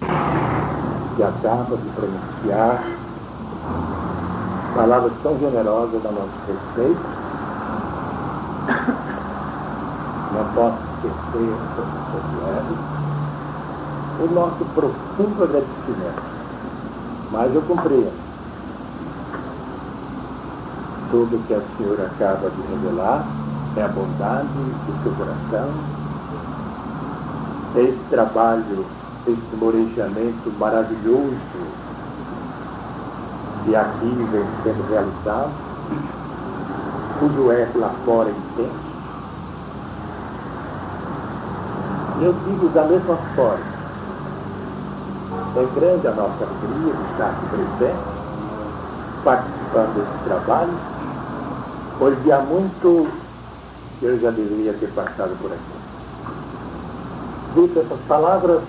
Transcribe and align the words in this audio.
que 0.00 1.22
acaba 1.22 1.76
de 1.76 1.88
pronunciar 1.90 2.84
palavras 4.74 5.12
tão 5.22 5.38
generosas 5.38 6.06
a 6.06 6.10
nosso 6.10 6.30
respeito. 6.46 7.22
Não 10.32 10.44
posso 10.54 10.78
esquecer, 10.94 11.54
professor 11.74 12.22
Guilherme, 12.30 12.76
o 14.20 14.34
nosso 14.34 14.64
profundo 14.74 15.44
agradecimento. 15.44 16.22
Mas 17.30 17.54
eu 17.54 17.62
compreendo 17.62 18.22
tudo 21.10 21.46
que 21.46 21.52
a 21.52 21.60
senhora 21.76 22.06
acaba 22.06 22.48
de 22.48 22.62
revelar 22.62 23.24
é 23.76 23.82
a 23.82 23.88
bondade 23.88 24.48
do 24.48 25.02
seu 25.02 25.12
coração, 25.12 25.70
esse 27.76 27.98
trabalho, 28.10 28.84
esse 29.26 29.56
morejamento 29.56 30.52
maravilhoso 30.58 31.36
que 33.64 33.76
aqui 33.76 34.28
vem 34.30 34.44
sendo 34.64 34.90
realizado, 34.90 35.52
cujo 37.20 37.52
eco 37.52 37.78
lá 37.78 37.90
fora 38.04 38.28
é 38.28 38.32
intenso. 38.32 38.92
Eu 42.20 42.32
digo 42.32 42.68
da 42.70 42.84
mesma 42.84 43.16
forma, 43.36 43.72
é 45.56 45.68
grande 45.74 46.06
a 46.08 46.12
nossa 46.12 46.44
alegria 46.44 46.92
de 46.92 47.12
estar 47.12 47.26
aqui 47.26 47.46
presente, 47.46 47.98
participando 49.22 49.94
desse 49.94 50.24
trabalho, 50.24 50.74
pois 51.98 52.30
há 52.30 52.38
muito 52.38 53.08
eu 54.02 54.18
já 54.18 54.30
deveria 54.30 54.72
ter 54.72 54.88
passado 54.88 55.36
por 55.40 55.52
aqui. 55.52 55.82
Dito 57.54 57.78
essas 57.78 58.00
palavras, 58.08 58.62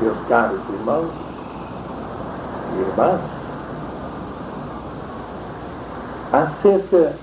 meus 0.00 0.18
caros 0.28 0.60
irmãos 0.68 1.10
e 2.74 2.80
irmãs, 2.80 3.20
há 6.32 6.46
cerca 6.62 7.16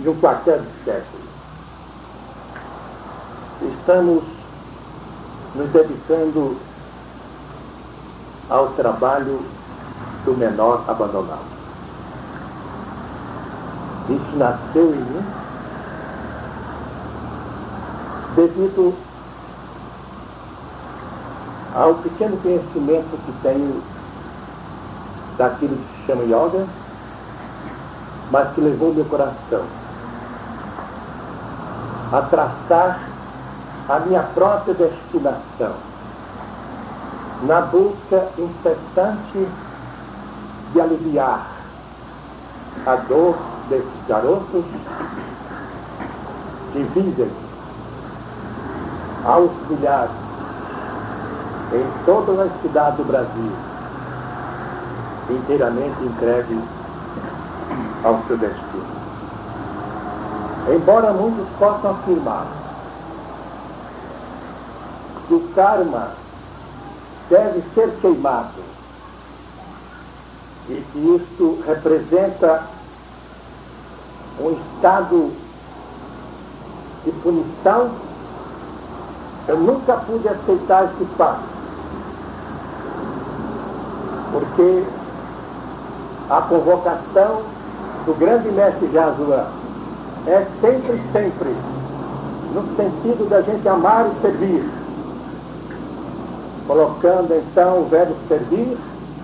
de 0.00 0.08
um 0.08 0.14
quartel 0.20 0.60
de 0.60 0.84
século, 0.84 1.22
estamos 3.62 4.24
nos 5.54 5.70
dedicando 5.70 6.56
ao 8.48 8.68
trabalho 8.68 9.40
do 10.24 10.36
menor 10.36 10.84
abandonado. 10.88 11.52
Isso 14.08 14.36
nasceu 14.36 14.94
em 14.94 14.98
mim 14.98 15.24
devido 18.34 19.11
ao 21.74 21.94
pequeno 21.96 22.36
conhecimento 22.38 23.18
que 23.24 23.32
tenho 23.42 23.82
daquilo 25.38 25.76
que 25.76 26.00
se 26.00 26.06
chama 26.06 26.24
yoga, 26.24 26.66
mas 28.30 28.52
que 28.54 28.60
levou 28.60 28.94
meu 28.94 29.04
coração 29.06 29.64
a 32.12 32.22
traçar 32.22 33.00
a 33.88 33.98
minha 34.00 34.22
própria 34.22 34.74
destinação 34.74 35.72
na 37.42 37.62
busca 37.62 38.28
incessante 38.38 39.48
de 40.72 40.80
aliviar 40.80 41.46
a 42.86 42.96
dor 42.96 43.36
desses 43.68 44.06
garotos 44.06 44.64
que 46.72 46.82
vivem 46.94 47.30
aos 49.24 49.50
milhares 49.68 50.21
em 51.72 52.04
todas 52.04 52.38
as 52.38 52.60
cidades 52.60 52.96
do 52.98 53.04
Brasil, 53.04 53.52
inteiramente 55.30 56.04
entregues 56.04 56.62
ao 58.04 58.22
seu 58.26 58.36
destino. 58.36 58.92
Embora 60.68 61.12
muitos 61.12 61.48
possam 61.58 61.92
afirmar 61.92 62.46
que 65.26 65.34
o 65.34 65.48
karma 65.54 66.10
deve 67.30 67.62
ser 67.74 67.90
queimado 68.00 68.60
e 70.68 70.84
que 70.92 70.98
isto 70.98 71.62
representa 71.66 72.64
um 74.40 74.52
estado 74.52 75.32
de 77.04 77.12
punição, 77.12 77.90
eu 79.48 79.58
nunca 79.58 79.96
pude 79.96 80.28
aceitar 80.28 80.84
esse 80.84 81.04
fato. 81.16 81.51
Porque 84.54 84.84
a 86.28 86.42
convocação 86.42 87.42
do 88.04 88.18
grande 88.18 88.50
mestre 88.50 88.90
Jazuan 88.92 89.46
é 90.26 90.46
sempre, 90.60 91.00
sempre 91.10 91.56
no 92.54 92.62
sentido 92.76 93.28
da 93.30 93.40
gente 93.40 93.66
amar 93.66 94.06
e 94.08 94.20
servir. 94.20 94.70
Colocando 96.66 97.34
então 97.34 97.80
o 97.80 97.88
verbo 97.88 98.14
servir 98.28 98.76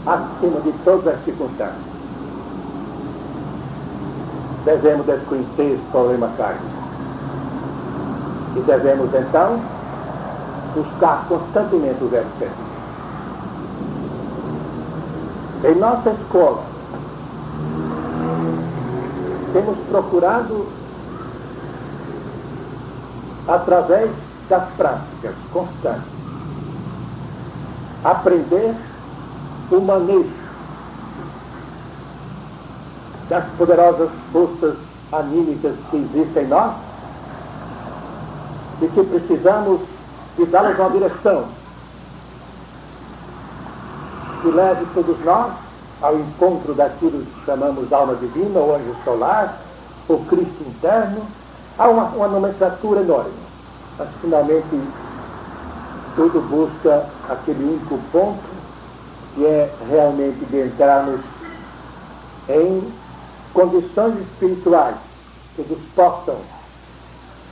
acima 0.06 0.60
de 0.60 0.72
todas 0.82 1.14
as 1.14 1.24
circunstâncias. 1.24 1.88
Devemos 4.64 5.04
desconhecer 5.04 5.74
esse 5.74 5.90
problema 5.90 6.30
kármico. 6.38 6.64
E 8.56 8.60
devemos 8.60 9.10
então 9.14 9.60
buscar 10.74 11.26
constantemente 11.28 12.02
o 12.02 12.08
verbo 12.08 12.30
servir. 12.38 12.67
Em 15.64 15.74
nossa 15.74 16.10
escola, 16.10 16.62
temos 19.52 19.76
procurado, 19.88 20.66
através 23.48 24.10
das 24.48 24.68
práticas 24.76 25.34
constantes, 25.52 26.12
aprender 28.04 28.74
o 29.72 29.80
manejo 29.80 30.30
das 33.28 33.44
poderosas 33.58 34.10
forças 34.32 34.76
anímicas 35.12 35.74
que 35.90 35.96
existem 35.96 36.44
em 36.44 36.48
nós 36.48 36.74
e 38.80 38.86
que 38.86 39.02
precisamos 39.02 39.80
de 40.36 40.46
dar-las 40.46 40.78
uma 40.78 40.90
direção 40.90 41.57
que 44.40 44.48
leve 44.48 44.86
todos 44.94 45.18
nós 45.24 45.52
ao 46.00 46.16
encontro 46.16 46.74
daquilo 46.74 47.24
que 47.24 47.44
chamamos 47.44 47.92
alma 47.92 48.14
divina, 48.14 48.60
ou 48.60 48.76
anjo 48.76 48.94
solar, 49.04 49.58
ou 50.08 50.24
Cristo 50.24 50.64
interno, 50.66 51.22
há 51.78 51.88
uma, 51.88 52.04
uma 52.04 52.28
nomenclatura 52.28 53.00
enorme. 53.00 53.32
Mas 53.98 54.08
finalmente 54.20 54.80
tudo 56.14 56.40
busca 56.48 57.06
aquele 57.28 57.64
único 57.64 57.98
ponto 58.12 58.42
que 59.34 59.44
é 59.44 59.72
realmente 59.88 60.44
de 60.46 60.66
entrarmos 60.66 61.20
em 62.48 62.92
condições 63.52 64.18
espirituais 64.20 64.96
que 65.54 65.62
nos 65.62 65.80
possam 65.94 66.36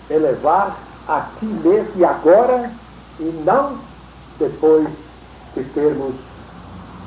elevar 0.08 0.76
aqui 1.08 1.46
mesmo 1.46 1.92
e 1.96 2.04
agora 2.04 2.70
e 3.18 3.42
não 3.44 3.76
depois 4.38 4.88
de 5.54 5.64
termos 5.64 6.14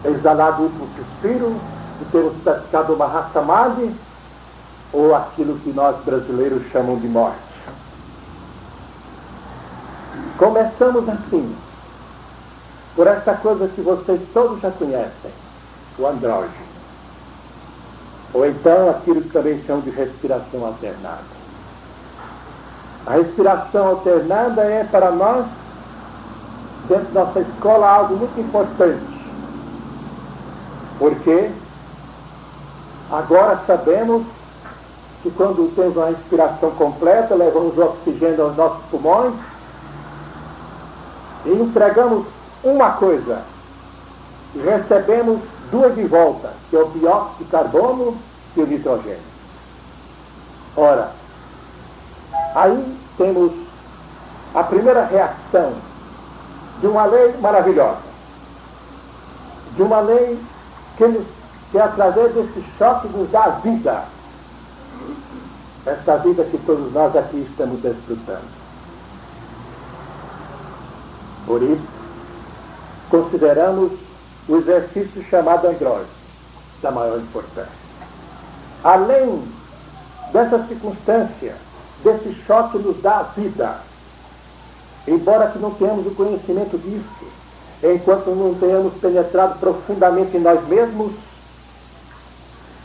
exalado 0.05 0.63
último 0.63 0.87
suspiro, 0.95 1.55
de 1.99 2.05
termos 2.05 2.33
praticado 2.43 2.93
uma 2.93 3.07
raça 3.07 3.41
madre 3.41 3.93
ou 4.91 5.13
aquilo 5.15 5.59
que 5.59 5.71
nós 5.71 5.95
brasileiros 6.03 6.63
chamam 6.71 6.97
de 6.97 7.07
morte. 7.07 7.37
Começamos 10.37 11.07
assim, 11.09 11.55
por 12.95 13.07
essa 13.07 13.33
coisa 13.33 13.67
que 13.67 13.81
vocês 13.81 14.21
todos 14.33 14.61
já 14.61 14.71
conhecem, 14.71 15.31
o 15.97 16.07
andrógeno. 16.07 16.69
Ou 18.33 18.45
então 18.45 18.89
aquilo 18.89 19.21
que 19.21 19.29
também 19.29 19.61
chamam 19.65 19.81
de 19.81 19.89
respiração 19.89 20.65
alternada. 20.65 21.39
A 23.05 23.13
respiração 23.13 23.87
alternada 23.87 24.63
é 24.63 24.83
para 24.83 25.11
nós, 25.11 25.45
dentro 26.87 27.11
da 27.11 27.25
nossa 27.25 27.39
escola, 27.41 27.89
algo 27.89 28.15
muito 28.17 28.39
importante. 28.39 29.08
Porque 30.99 31.49
agora 33.09 33.61
sabemos 33.65 34.25
que 35.23 35.31
quando 35.31 35.73
temos 35.73 35.95
uma 35.95 36.07
respiração 36.07 36.71
completa, 36.71 37.33
levamos 37.35 37.77
o 37.77 37.81
oxigênio 37.81 38.43
aos 38.43 38.55
nossos 38.55 38.83
pulmões 38.91 39.33
e 41.45 41.51
entregamos 41.51 42.25
uma 42.63 42.91
coisa 42.91 43.41
e 44.53 44.59
recebemos 44.59 45.39
duas 45.71 45.95
de 45.95 46.03
volta, 46.03 46.53
que 46.69 46.75
é 46.75 46.79
o 46.79 46.89
dióxido 46.89 47.37
de 47.39 47.45
carbono 47.45 48.17
e 48.55 48.61
o 48.61 48.67
nitrogênio. 48.67 49.19
Ora, 50.75 51.11
aí 52.55 52.97
temos 53.17 53.53
a 54.53 54.63
primeira 54.63 55.05
reação 55.05 55.73
de 56.79 56.87
uma 56.87 57.05
lei 57.05 57.35
maravilhosa, 57.39 58.01
de 59.75 59.81
uma 59.81 59.99
lei 59.99 60.39
que, 60.99 61.25
que 61.71 61.79
através 61.79 62.33
desse 62.33 62.61
choque 62.77 63.07
nos 63.07 63.31
dá 63.31 63.45
a 63.45 63.49
vida, 63.49 64.03
essa 65.85 66.17
vida 66.17 66.43
que 66.43 66.57
todos 66.59 66.91
nós 66.91 67.15
aqui 67.15 67.47
estamos 67.49 67.81
desfrutando. 67.81 68.59
Por 71.45 71.63
isso, 71.63 71.87
consideramos 73.09 73.93
o 74.47 74.57
exercício 74.57 75.23
chamado 75.29 75.67
andróide 75.67 76.09
da 76.81 76.91
maior 76.91 77.17
importância. 77.17 77.79
Além 78.83 79.43
dessa 80.33 80.65
circunstância, 80.67 81.55
desse 82.03 82.33
choque 82.45 82.77
nos 82.77 83.01
dá 83.01 83.23
vida. 83.35 83.77
Embora 85.07 85.49
que 85.49 85.59
não 85.59 85.71
tenhamos 85.71 86.05
o 86.05 86.11
conhecimento 86.11 86.77
disso, 86.77 87.38
enquanto 87.83 88.29
não 88.31 88.53
tenhamos 88.55 88.93
penetrado 88.95 89.59
profundamente 89.59 90.35
em 90.35 90.41
nós 90.41 90.65
mesmos, 90.67 91.13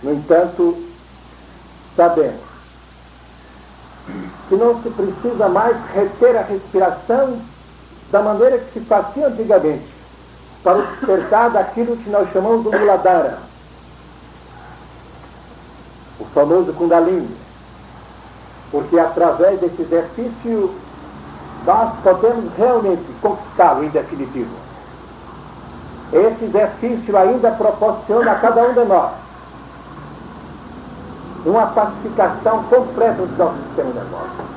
no 0.03 0.13
entanto, 0.13 0.77
sabemos 1.97 2.41
que 4.49 4.57
não 4.57 4.83
se 4.83 4.91
precisa 4.91 5.49
mais 5.49 5.77
reter 5.95 6.37
a 6.37 6.43
respiração 6.43 7.39
da 8.13 8.23
maneira 8.23 8.59
que 8.59 8.79
se 8.79 8.81
fazia 8.85 9.29
antigamente, 9.29 9.95
para 10.63 10.79
o 10.79 10.87
despertar 10.87 11.51
daquilo 11.51 11.97
que 11.97 12.11
nós 12.11 12.31
chamamos 12.33 12.65
do 12.65 12.71
muladhara, 12.71 13.39
o 16.21 16.25
famoso 16.27 16.73
Kundalini, 16.75 17.37
porque 18.71 18.99
através 18.99 19.61
desse 19.61 19.83
exercício 19.83 20.75
nós 21.65 21.95
podemos 22.03 22.53
realmente 22.57 23.05
conquistá-lo 23.21 23.85
em 23.85 23.89
definitivo. 23.89 24.64
Esse 26.15 26.45
exercício 26.45 27.19
ainda 27.19 27.51
proporciona 27.51 28.31
a 28.31 28.35
cada 28.37 28.63
um 28.63 28.73
de 28.73 28.85
nós 28.85 29.11
uma 31.45 31.67
pacificação 31.67 32.63
completa 32.65 33.27
do 33.27 33.37
nosso 33.37 33.57
sistema 33.67 33.91
nervoso. 33.93 34.55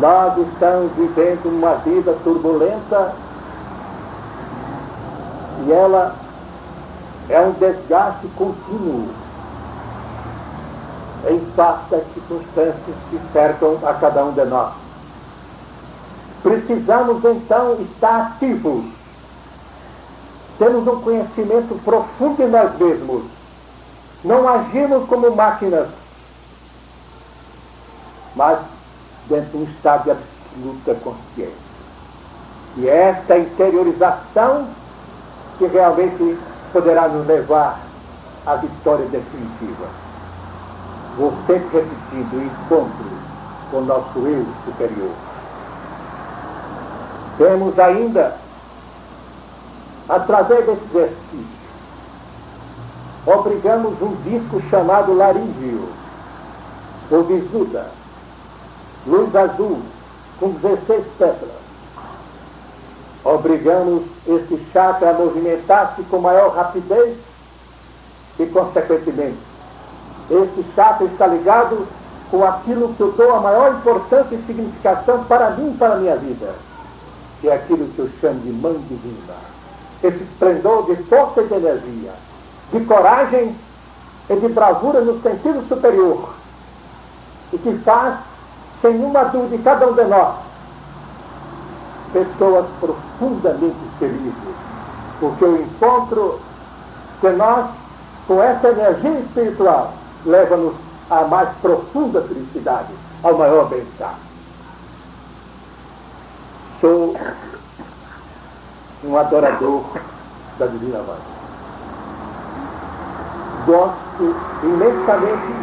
Nós 0.00 0.36
estamos 0.36 0.92
vivendo 0.96 1.46
uma 1.46 1.76
vida 1.76 2.16
turbulenta 2.24 3.14
e 5.64 5.72
ela 5.72 6.16
é 7.30 7.40
um 7.40 7.52
desgaste 7.52 8.26
contínuo 8.36 9.08
em 11.30 11.40
face 11.54 11.90
das 11.90 12.02
circunstâncias 12.14 12.96
que 13.10 13.20
cercam 13.32 13.78
a 13.84 13.94
cada 13.94 14.24
um 14.24 14.32
de 14.32 14.44
nós. 14.44 14.81
Precisamos 16.42 17.24
então 17.24 17.80
estar 17.82 18.22
ativos. 18.22 18.84
Temos 20.58 20.86
um 20.86 21.00
conhecimento 21.00 21.80
profundo 21.84 22.36
de 22.36 22.46
nós 22.46 22.76
mesmos. 22.78 23.24
Não 24.24 24.48
agimos 24.48 25.08
como 25.08 25.34
máquinas, 25.34 25.88
mas 28.36 28.58
dentro 29.28 29.50
de 29.50 29.56
um 29.58 29.64
estado 29.64 30.04
de 30.04 30.10
absoluta 30.10 30.94
consciência. 31.02 31.72
E 32.76 32.88
é 32.88 33.10
esta 33.10 33.38
interiorização 33.38 34.66
que 35.58 35.66
realmente 35.66 36.38
poderá 36.72 37.08
nos 37.08 37.26
levar 37.26 37.78
à 38.46 38.56
vitória 38.56 39.06
definitiva. 39.06 39.86
Vou 41.16 41.32
sempre 41.46 41.80
repetindo 41.80 42.34
o 42.34 42.42
encontro 42.42 43.04
com 43.70 43.78
o 43.78 43.84
nosso 43.84 44.18
eu 44.20 44.46
superior. 44.64 45.31
Temos 47.38 47.78
ainda, 47.78 48.36
através 50.08 50.66
desse 50.66 50.84
exercício, 50.90 51.62
obrigamos 53.26 54.00
um 54.02 54.14
disco 54.22 54.60
chamado 54.68 55.14
laríngeo, 55.14 55.88
ou 57.10 57.24
visuda, 57.24 57.90
luz 59.06 59.34
azul, 59.34 59.80
com 60.38 60.50
16 60.50 61.04
pétalas. 61.18 61.62
Obrigamos 63.24 64.02
esse 64.26 64.60
chakra 64.72 65.10
a 65.10 65.12
movimentar-se 65.12 66.02
com 66.04 66.18
maior 66.18 66.54
rapidez 66.54 67.16
e, 68.38 68.46
consequentemente, 68.46 69.38
esse 70.30 70.64
chakra 70.74 71.06
está 71.06 71.26
ligado 71.26 71.86
com 72.30 72.44
aquilo 72.44 72.94
que 72.94 73.00
eu 73.00 73.12
dou 73.12 73.36
a 73.36 73.40
maior 73.40 73.74
importância 73.74 74.34
e 74.34 74.42
significação 74.46 75.24
para 75.24 75.50
mim 75.50 75.72
e 75.72 75.76
para 75.76 75.94
a 75.94 75.96
minha 75.98 76.16
vida, 76.16 76.54
que 77.42 77.48
é 77.48 77.54
aquilo 77.54 77.88
que 77.88 77.98
eu 77.98 78.08
chamo 78.20 78.38
de 78.38 78.52
mãe 78.52 78.72
divina. 78.88 79.34
Esse 80.02 80.22
esplendor 80.22 80.86
de 80.86 80.96
força 81.02 81.42
e 81.42 81.48
de 81.48 81.54
energia, 81.54 82.12
de 82.72 82.84
coragem 82.84 83.54
e 84.30 84.36
de 84.36 84.48
bravura 84.48 85.00
no 85.00 85.20
sentido 85.20 85.66
superior, 85.68 86.34
e 87.52 87.58
que 87.58 87.76
faz 87.78 88.20
sem 88.80 88.94
nenhuma 88.94 89.24
dúvida, 89.24 89.60
cada 89.62 89.88
um 89.88 89.92
de 89.92 90.04
nós, 90.04 90.36
pessoas 92.12 92.66
profundamente 92.78 93.76
felizes, 93.98 94.32
porque 95.18 95.44
o 95.44 95.60
encontro 95.60 96.40
de 97.20 97.30
nós 97.30 97.70
com 98.28 98.40
essa 98.40 98.68
energia 98.68 99.18
espiritual 99.18 99.94
leva-nos 100.24 100.74
à 101.10 101.22
mais 101.22 101.48
profunda 101.60 102.22
felicidade, 102.22 102.92
ao 103.22 103.36
maior 103.36 103.68
bem-estar. 103.68 104.14
Sou 106.82 107.16
um 109.04 109.16
adorador 109.16 109.84
da 110.58 110.66
Divina 110.66 110.98
Mãe. 110.98 111.18
Gosto 113.64 114.34
imensamente 114.64 115.54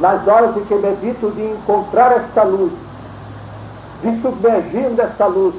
nas 0.00 0.28
horas 0.28 0.54
em 0.58 0.64
que 0.66 0.74
medito 0.74 1.30
de 1.30 1.46
encontrar 1.46 2.12
esta 2.12 2.42
luz, 2.42 2.74
de 4.02 4.20
submergir 4.20 4.90
nessa 4.90 5.24
luz, 5.24 5.54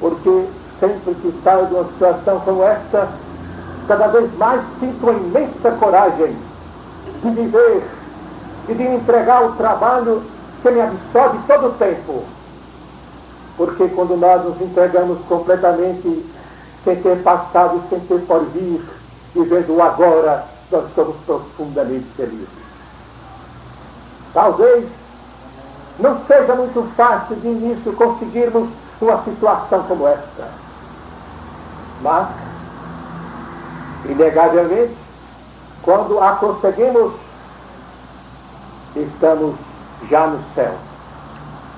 porque 0.00 0.48
sempre 0.80 1.14
que 1.14 1.40
saio 1.44 1.66
de 1.66 1.74
uma 1.74 1.84
situação 1.84 2.40
como 2.40 2.64
esta, 2.64 3.08
cada 3.86 4.08
vez 4.08 4.36
mais 4.38 4.60
sinto 4.80 5.08
uma 5.08 5.12
imensa 5.12 5.70
coragem 5.78 6.36
de 7.22 7.30
viver 7.30 7.88
e 8.68 8.74
de 8.74 8.82
entregar 8.82 9.44
o 9.44 9.52
trabalho 9.52 10.20
que 10.60 10.70
me 10.72 10.80
absorve 10.80 11.38
todo 11.46 11.68
o 11.68 11.72
tempo. 11.74 12.24
Porque 13.56 13.88
quando 13.88 14.16
nós 14.16 14.44
nos 14.44 14.60
entregamos 14.60 15.18
completamente, 15.28 16.24
sem 16.84 16.96
ter 16.96 17.22
passado, 17.22 17.82
sem 17.88 18.00
ter 18.00 18.20
por 18.26 18.44
vir, 18.46 18.82
vivendo 19.34 19.76
o 19.76 19.82
agora, 19.82 20.44
nós 20.70 20.84
somos 20.94 21.16
profundamente 21.26 22.06
felizes. 22.16 22.48
Talvez 24.32 24.84
não 25.98 26.18
seja 26.26 26.54
muito 26.54 26.82
fácil 26.96 27.36
de 27.36 27.48
início 27.48 27.92
conseguirmos 27.92 28.68
uma 29.00 29.22
situação 29.22 29.82
como 29.82 30.08
esta. 30.08 30.48
Mas, 32.00 32.28
inegavelmente, 34.06 34.96
quando 35.82 36.18
a 36.20 36.32
conseguimos, 36.36 37.12
estamos 38.96 39.54
já 40.08 40.26
no 40.26 40.40
céu, 40.54 40.74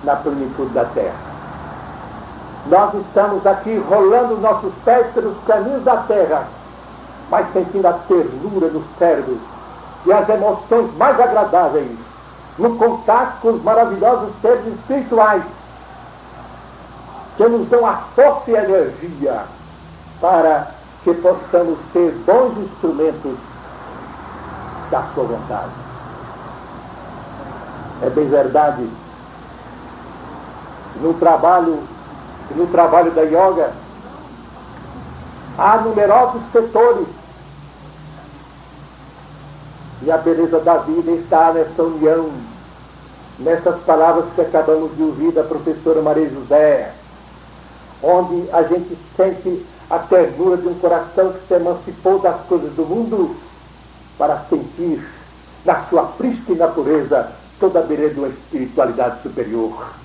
na 0.05 0.17
plenitude 0.17 0.73
da 0.73 0.85
terra. 0.85 1.24
Nós 2.67 2.95
estamos 2.95 3.47
aqui 3.47 3.77
rolando 3.89 4.39
nossos 4.39 4.73
pés 4.85 5.07
pelos 5.13 5.37
caminhos 5.47 5.85
da 5.85 5.99
terra, 5.99 6.47
mas 7.31 7.53
sentindo 7.53 7.87
a 7.87 7.93
ternura 7.93 8.69
nos 8.69 8.85
cérebros 8.99 9.39
e 10.07 10.13
as 10.13 10.29
emoções 10.29 10.97
mais 10.97 11.21
agradáveis 11.21 11.91
no 12.59 12.77
contato 12.77 13.41
com 13.41 13.49
os 13.49 13.63
maravilhosos 13.63 14.31
seres 14.41 14.67
espirituais 14.67 15.43
que 17.37 17.49
nos 17.49 17.69
dão 17.69 17.85
a 17.85 17.97
força 18.15 18.51
e 18.51 18.57
a 18.57 18.65
energia 18.65 19.43
para 20.21 20.69
que 21.03 21.13
possamos 21.15 21.79
ser 21.93 22.13
bons 22.25 22.57
instrumentos 22.59 23.37
da 24.91 25.03
sua 25.15 25.25
vontade. 25.25 25.71
É 28.03 28.11
bem 28.11 28.29
verdade. 28.29 28.89
No 31.01 31.13
trabalho, 31.15 31.83
no 32.51 32.67
trabalho 32.67 33.11
da 33.13 33.23
yoga, 33.23 33.73
há 35.57 35.79
numerosos 35.79 36.43
setores 36.53 37.07
e 40.03 40.11
a 40.11 40.19
beleza 40.19 40.61
da 40.61 40.79
vida 40.79 41.13
está 41.13 41.53
nessa 41.53 41.83
união, 41.83 42.31
nessas 43.39 43.81
palavras 43.85 44.27
que 44.35 44.41
acabamos 44.41 44.95
de 44.97 45.03
ouvir 45.03 45.33
da 45.33 45.43
professora 45.43 46.03
Maria 46.03 46.29
José, 46.29 46.93
onde 48.03 48.51
a 48.53 48.63
gente 48.65 48.99
sente 49.17 49.65
a 49.89 49.99
ternura 49.99 50.57
de 50.57 50.69
um 50.69 50.75
coração 50.75 51.33
que 51.33 51.47
se 51.47 51.55
emancipou 51.55 52.19
das 52.19 52.41
coisas 52.47 52.73
do 52.73 52.85
mundo 52.85 53.35
para 54.19 54.41
sentir 54.49 55.03
na 55.65 55.85
sua 55.87 56.05
prístina 56.05 56.67
natureza 56.67 57.33
toda 57.59 57.79
a 57.79 57.83
beleza 57.83 58.15
de 58.15 58.21
uma 58.21 58.29
espiritualidade 58.29 59.23
superior. 59.23 60.04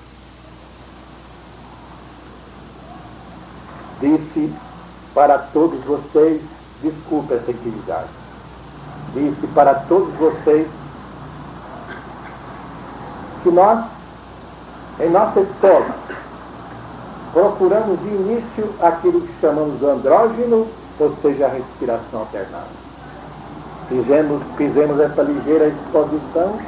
Disse 4.00 4.52
para 5.14 5.38
todos 5.38 5.84
vocês, 5.84 6.40
desculpe 6.82 7.34
essa 7.34 7.50
intimidade, 7.50 8.08
disse 9.14 9.46
para 9.48 9.74
todos 9.74 10.14
vocês 10.14 10.66
que 13.42 13.50
nós, 13.50 13.84
em 15.00 15.10
nossa 15.10 15.40
escola, 15.40 15.86
procuramos 17.32 18.00
de 18.00 18.08
início 18.08 18.70
aquilo 18.80 19.20
que 19.20 19.40
chamamos 19.40 19.82
andrógeno, 19.82 20.66
ou 20.98 21.16
seja, 21.22 21.46
a 21.46 21.48
respiração 21.48 22.20
alternada. 22.20 22.80
Fizemos, 23.88 24.42
fizemos 24.56 25.00
essa 25.00 25.22
ligeira 25.22 25.66
exposição 25.66 26.58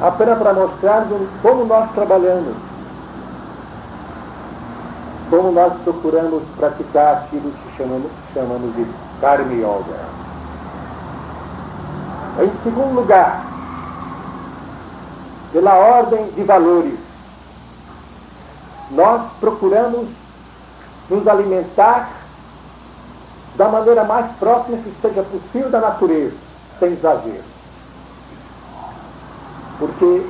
apenas 0.00 0.38
para 0.38 0.54
mostrar 0.54 1.06
como 1.42 1.64
nós 1.66 1.90
trabalhamos, 1.92 2.54
como 5.34 5.50
nós 5.50 5.72
procuramos 5.82 6.44
praticar 6.56 7.16
aquilo 7.16 7.50
que 7.50 7.76
chamamos, 7.76 8.10
chamamos 8.32 8.76
de 8.76 8.86
Karma 9.20 9.52
Yoga. 9.52 9.98
Em 12.40 12.52
segundo 12.62 12.94
lugar, 12.94 13.44
pela 15.52 15.74
ordem 15.74 16.30
de 16.30 16.44
valores, 16.44 16.98
nós 18.92 19.22
procuramos 19.40 20.06
nos 21.10 21.26
alimentar 21.26 22.10
da 23.56 23.68
maneira 23.68 24.04
mais 24.04 24.26
próxima 24.36 24.78
que 24.78 24.94
seja 25.02 25.24
possível 25.24 25.68
da 25.68 25.80
natureza, 25.80 26.36
sem 26.78 26.92
exagero. 26.92 27.42
Porque 29.80 30.26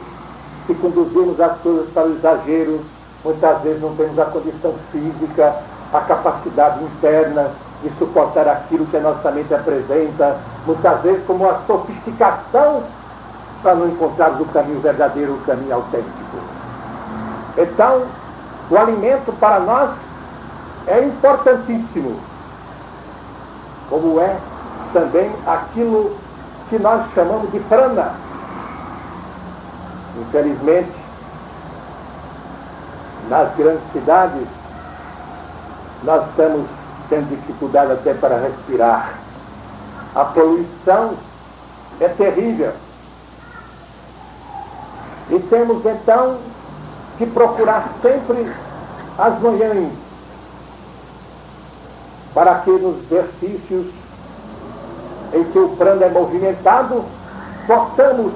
se 0.66 0.75
conduzirmos 0.75 1.38
as 1.38 1.58
coisas 1.58 1.90
para 1.92 2.06
o 2.06 2.16
exagero, 2.16 2.93
muitas 3.25 3.62
vezes 3.62 3.81
não 3.81 3.95
temos 3.97 4.19
a 4.19 4.26
condição 4.26 4.75
física, 4.93 5.54
a 5.93 6.00
capacidade 6.00 6.85
interna 6.85 7.50
de 7.83 7.90
suportar 7.99 8.47
aquilo 8.49 8.87
que 8.87 8.97
a 8.97 9.00
nossa 9.00 9.31
mente 9.31 9.52
apresenta, 9.54 10.37
muitas 10.66 11.00
vezes 11.02 11.25
como 11.26 11.49
a 11.49 11.59
sofisticação 11.66 12.83
para 13.62 13.75
não 13.75 13.88
encontrarmos 13.88 14.40
o 14.43 14.45
caminho 14.47 14.81
verdadeiro, 14.81 15.33
o 15.35 15.40
caminho 15.40 15.75
autêntico. 15.75 16.37
Então, 17.57 18.02
o 18.71 18.76
alimento 18.76 19.33
para 19.38 19.61
nós 19.61 19.90
é 20.87 21.04
importantíssimo, 21.04 22.19
como 23.88 24.21
é 24.21 24.37
também 24.93 25.31
aquilo 25.47 26.16
que 26.69 26.78
nós 26.78 27.04
chamamos 27.14 27.50
de 27.52 27.61
prana. 27.61 28.12
Infelizmente, 30.19 31.03
nas 33.28 33.54
grandes 33.57 33.83
cidades, 33.93 34.47
nós 36.02 36.28
estamos 36.28 36.66
tendo 37.09 37.28
dificuldade 37.28 37.93
até 37.93 38.14
para 38.14 38.38
respirar. 38.38 39.14
A 40.14 40.25
poluição 40.26 41.14
é 42.00 42.09
terrível. 42.09 42.73
E 45.31 45.38
temos 45.38 45.85
então 45.85 46.38
que 47.19 47.26
procurar 47.26 47.88
sempre 48.02 48.52
as 49.19 49.40
manhãs 49.40 49.93
para 52.35 52.57
que 52.57 52.71
nos 52.71 52.97
exercícios 53.11 53.87
em 55.33 55.45
que 55.45 55.59
o 55.59 55.69
prana 55.71 56.07
é 56.07 56.09
movimentado, 56.11 57.04
possamos 57.66 58.33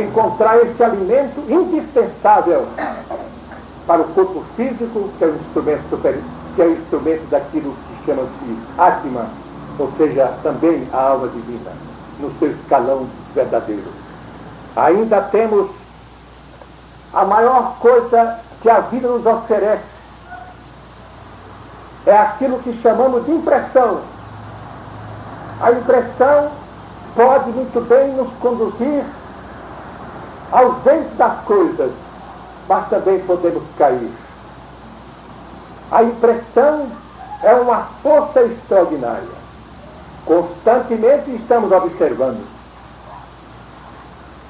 encontrar 0.00 0.58
esse 0.58 0.82
alimento 0.82 1.40
indispensável 1.48 2.66
para 3.86 4.00
o 4.00 4.08
corpo 4.14 4.42
físico, 4.56 5.10
que 5.18 5.24
é 5.24 5.26
o 5.28 5.34
instrumento 5.34 6.24
que 6.54 6.62
é 6.62 6.66
o 6.66 6.72
instrumento 6.72 7.28
daquilo 7.30 7.74
que 7.88 8.06
chama-se 8.06 8.58
Atma, 8.78 9.26
ou 9.78 9.90
seja, 9.96 10.32
também 10.42 10.86
a 10.92 11.08
alma 11.08 11.28
divina, 11.28 11.72
no 12.20 12.32
seu 12.38 12.50
escalão 12.50 13.06
verdadeiro 13.34 14.04
ainda 14.76 15.20
temos 15.22 15.70
a 17.12 17.24
maior 17.24 17.76
coisa 17.78 18.40
que 18.60 18.68
a 18.68 18.80
vida 18.80 19.08
nos 19.08 19.24
oferece. 19.24 19.94
É 22.06 22.16
aquilo 22.16 22.58
que 22.58 22.80
chamamos 22.82 23.24
de 23.24 23.32
impressão. 23.32 24.00
A 25.60 25.70
impressão 25.72 26.50
pode 27.14 27.50
muito 27.50 27.80
bem 27.88 28.12
nos 28.14 28.32
conduzir 28.40 29.04
vento 30.84 31.14
das 31.16 31.40
coisas, 31.44 31.92
mas 32.68 32.88
também 32.88 33.18
podemos 33.20 33.62
cair. 33.76 34.10
A 35.90 36.02
impressão 36.02 36.88
é 37.42 37.54
uma 37.54 37.82
força 38.02 38.42
extraordinária. 38.42 39.44
Constantemente 40.24 41.30
estamos 41.34 41.70
observando 41.70 42.54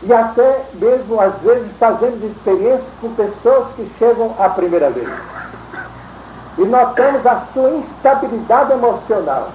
e 0.05 0.13
até 0.13 0.67
mesmo 0.75 1.19
às 1.19 1.35
vezes 1.41 1.71
fazemos 1.79 2.23
experiências 2.23 2.83
com 3.01 3.15
pessoas 3.15 3.69
que 3.75 3.91
chegam 3.99 4.35
a 4.39 4.51
primeira 4.51 4.91
vez. 4.91 5.09
E 6.59 6.65
notamos 6.65 7.27
a 7.27 7.43
sua 7.53 7.71
instabilidade 7.71 8.73
emocional. 8.73 9.49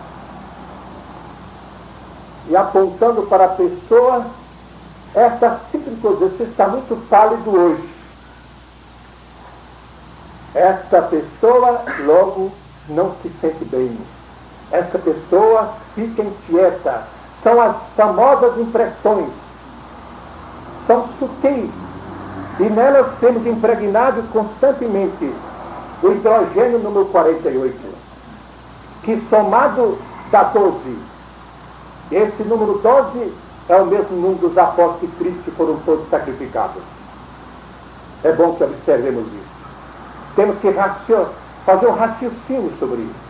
E 2.48 2.56
apontando 2.56 3.22
para 3.24 3.46
a 3.46 3.50
pessoa, 3.50 4.25
essa 5.16 5.60
simples 5.72 6.00
coisa, 6.01 6.30
você 6.30 6.44
está 6.44 6.68
muito 6.68 6.96
pálido 7.10 7.50
hoje. 7.51 7.89
Esta 10.54 11.01
pessoa 11.04 11.84
logo 12.06 12.51
não 12.89 13.16
se 13.22 13.30
sente 13.42 13.66
bem. 13.66 13.98
Esta 14.72 15.00
pessoa 15.00 15.74
fica 15.96 16.22
inquieta. 16.22 17.04
São 17.44 17.62
as 17.62 17.75
famosas 17.96 18.58
impressões 18.58 19.30
são 20.89 21.08
sutis 21.20 21.70
e 22.60 22.63
nelas 22.63 23.06
temos 23.20 23.46
impregnado 23.46 24.24
constantemente 24.34 25.32
o 26.01 26.12
hidrogênio 26.12 26.80
número 26.80 27.06
48, 27.06 27.78
que 29.04 29.24
somado 29.30 30.00
dá 30.32 30.44
12. 30.46 30.98
Esse 32.12 32.42
número 32.42 32.80
12 32.80 33.32
é 33.69 33.75
o 33.75 33.85
mesmo 33.85 34.17
número 34.17 34.49
dos 34.49 34.57
apóstolos 34.57 35.01
de 35.01 35.07
Cristo 35.17 35.43
que 35.43 35.51
foram 35.51 35.77
todos 35.85 36.09
sacrificados. 36.09 36.81
É 38.23 38.33
bom 38.33 38.55
que 38.55 38.63
observemos 38.63 39.25
isso. 39.27 39.49
Temos 40.35 40.57
que 40.59 40.73
fazer 41.65 41.88
um 41.88 41.93
raciocínio 41.93 42.73
sobre 42.79 43.01
isso. 43.01 43.29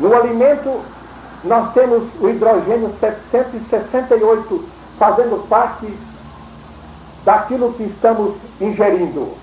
No 0.00 0.14
alimento, 0.14 0.80
nós 1.44 1.72
temos 1.72 2.02
o 2.20 2.28
hidrogênio 2.28 2.92
768 3.00 4.64
fazendo 4.98 5.48
parte 5.48 5.86
daquilo 7.24 7.72
que 7.74 7.84
estamos 7.84 8.34
ingerindo. 8.60 9.34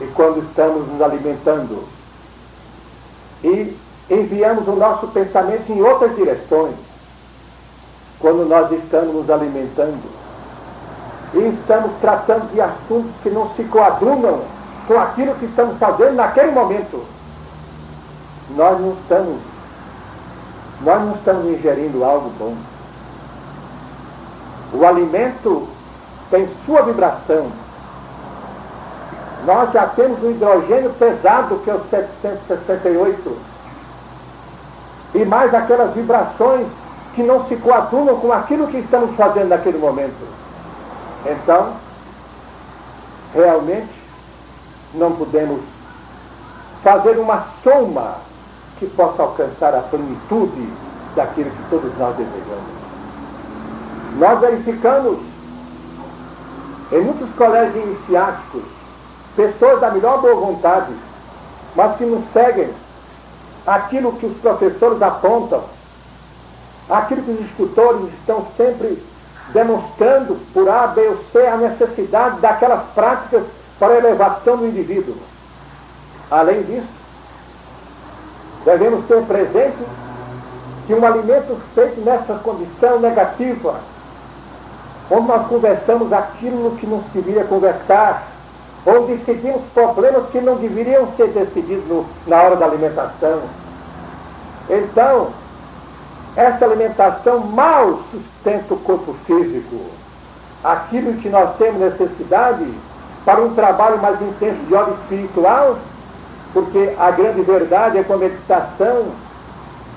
E 0.00 0.06
quando 0.14 0.44
estamos 0.44 0.86
nos 0.86 1.02
alimentando 1.02 1.82
e 3.42 3.76
enviamos 4.08 4.68
o 4.68 4.76
nosso 4.76 5.08
pensamento 5.08 5.72
em 5.72 5.82
outras 5.82 6.14
direções, 6.14 6.87
quando 8.20 8.48
nós 8.48 8.70
estamos 8.72 9.14
nos 9.14 9.30
alimentando 9.30 10.18
e 11.34 11.38
estamos 11.48 11.92
tratando 12.00 12.52
de 12.52 12.60
assuntos 12.60 13.12
que 13.22 13.30
não 13.30 13.48
se 13.54 13.64
coadunam 13.64 14.40
com 14.86 14.98
aquilo 14.98 15.34
que 15.34 15.44
estamos 15.44 15.78
fazendo 15.78 16.14
naquele 16.14 16.50
momento, 16.50 17.04
nós 18.56 18.80
não 18.80 18.92
estamos, 18.92 19.38
nós 20.80 21.02
não 21.02 21.14
estamos 21.14 21.46
ingerindo 21.46 22.02
algo 22.02 22.30
bom. 22.38 22.56
O 24.72 24.86
alimento 24.86 25.68
tem 26.30 26.48
sua 26.64 26.82
vibração. 26.82 27.46
Nós 29.44 29.70
já 29.72 29.86
temos 29.86 30.22
o 30.22 30.30
hidrogênio 30.30 30.90
pesado, 30.94 31.58
que 31.58 31.70
é 31.70 31.74
o 31.74 31.84
768, 31.88 33.36
e 35.14 35.24
mais 35.24 35.54
aquelas 35.54 35.94
vibrações 35.94 36.66
que 37.18 37.22
não 37.24 37.44
se 37.48 37.56
coadunam 37.56 38.14
com 38.20 38.32
aquilo 38.32 38.68
que 38.68 38.76
estamos 38.76 39.16
fazendo 39.16 39.48
naquele 39.48 39.76
momento. 39.76 40.24
Então, 41.26 41.72
realmente, 43.34 43.90
não 44.94 45.10
podemos 45.16 45.60
fazer 46.84 47.18
uma 47.18 47.44
soma 47.64 48.18
que 48.78 48.86
possa 48.86 49.20
alcançar 49.20 49.74
a 49.74 49.80
plenitude 49.80 50.72
daquilo 51.16 51.50
que 51.50 51.68
todos 51.68 51.98
nós 51.98 52.16
desejamos. 52.16 52.78
Nós 54.16 54.38
verificamos 54.38 55.18
em 56.92 57.00
muitos 57.00 57.34
colégios 57.34 57.84
iniciáticos 57.84 58.62
pessoas 59.34 59.80
da 59.80 59.90
melhor 59.90 60.20
boa 60.20 60.36
vontade, 60.36 60.92
mas 61.74 61.96
que 61.96 62.04
não 62.04 62.22
seguem 62.32 62.70
aquilo 63.66 64.12
que 64.12 64.26
os 64.26 64.36
professores 64.38 65.02
apontam 65.02 65.77
aquilo 66.88 67.22
que 67.22 67.30
os 67.30 67.40
escritores 67.40 68.08
estão 68.14 68.46
sempre 68.56 69.02
demonstrando 69.52 70.36
por 70.52 70.68
A, 70.68 70.88
B 70.88 71.06
ou 71.08 71.18
C 71.32 71.46
a 71.46 71.56
necessidade 71.56 72.40
daquelas 72.40 72.82
práticas 72.94 73.44
para 73.78 73.94
a 73.94 73.98
elevação 73.98 74.56
do 74.56 74.66
indivíduo. 74.66 75.14
Além 76.30 76.62
disso, 76.62 76.88
devemos 78.64 79.06
ter 79.06 79.22
presente 79.22 79.78
que 80.86 80.94
um 80.94 81.06
alimento 81.06 81.56
feito 81.74 82.00
nessa 82.00 82.34
condição 82.36 83.00
negativa, 83.00 83.80
onde 85.10 85.28
nós 85.28 85.46
conversamos 85.46 86.12
aquilo 86.12 86.76
que 86.76 86.86
não 86.86 87.02
se 87.02 87.08
devia 87.20 87.44
conversar, 87.44 88.26
onde 88.86 89.16
decidimos 89.16 89.62
problemas 89.72 90.28
que 90.30 90.40
não 90.40 90.56
deveriam 90.56 91.08
ser 91.16 91.28
decididos 91.28 91.86
no, 91.88 92.06
na 92.26 92.42
hora 92.42 92.56
da 92.56 92.66
alimentação. 92.66 93.42
Então, 94.68 95.28
essa 96.38 96.66
alimentação 96.66 97.40
mal 97.40 97.98
sustenta 98.12 98.72
o 98.72 98.78
corpo 98.78 99.12
físico. 99.26 99.76
Aquilo 100.62 101.14
que 101.14 101.28
nós 101.28 101.56
temos 101.56 101.80
necessidade 101.80 102.64
para 103.24 103.42
um 103.42 103.56
trabalho 103.56 103.98
mais 103.98 104.22
intenso 104.22 104.60
de 104.68 104.72
ordem 104.72 104.94
espiritual, 104.94 105.76
porque 106.52 106.94
a 106.96 107.10
grande 107.10 107.42
verdade 107.42 107.98
é 107.98 108.04
que 108.04 108.12
a 108.12 108.16
meditação, 108.16 109.06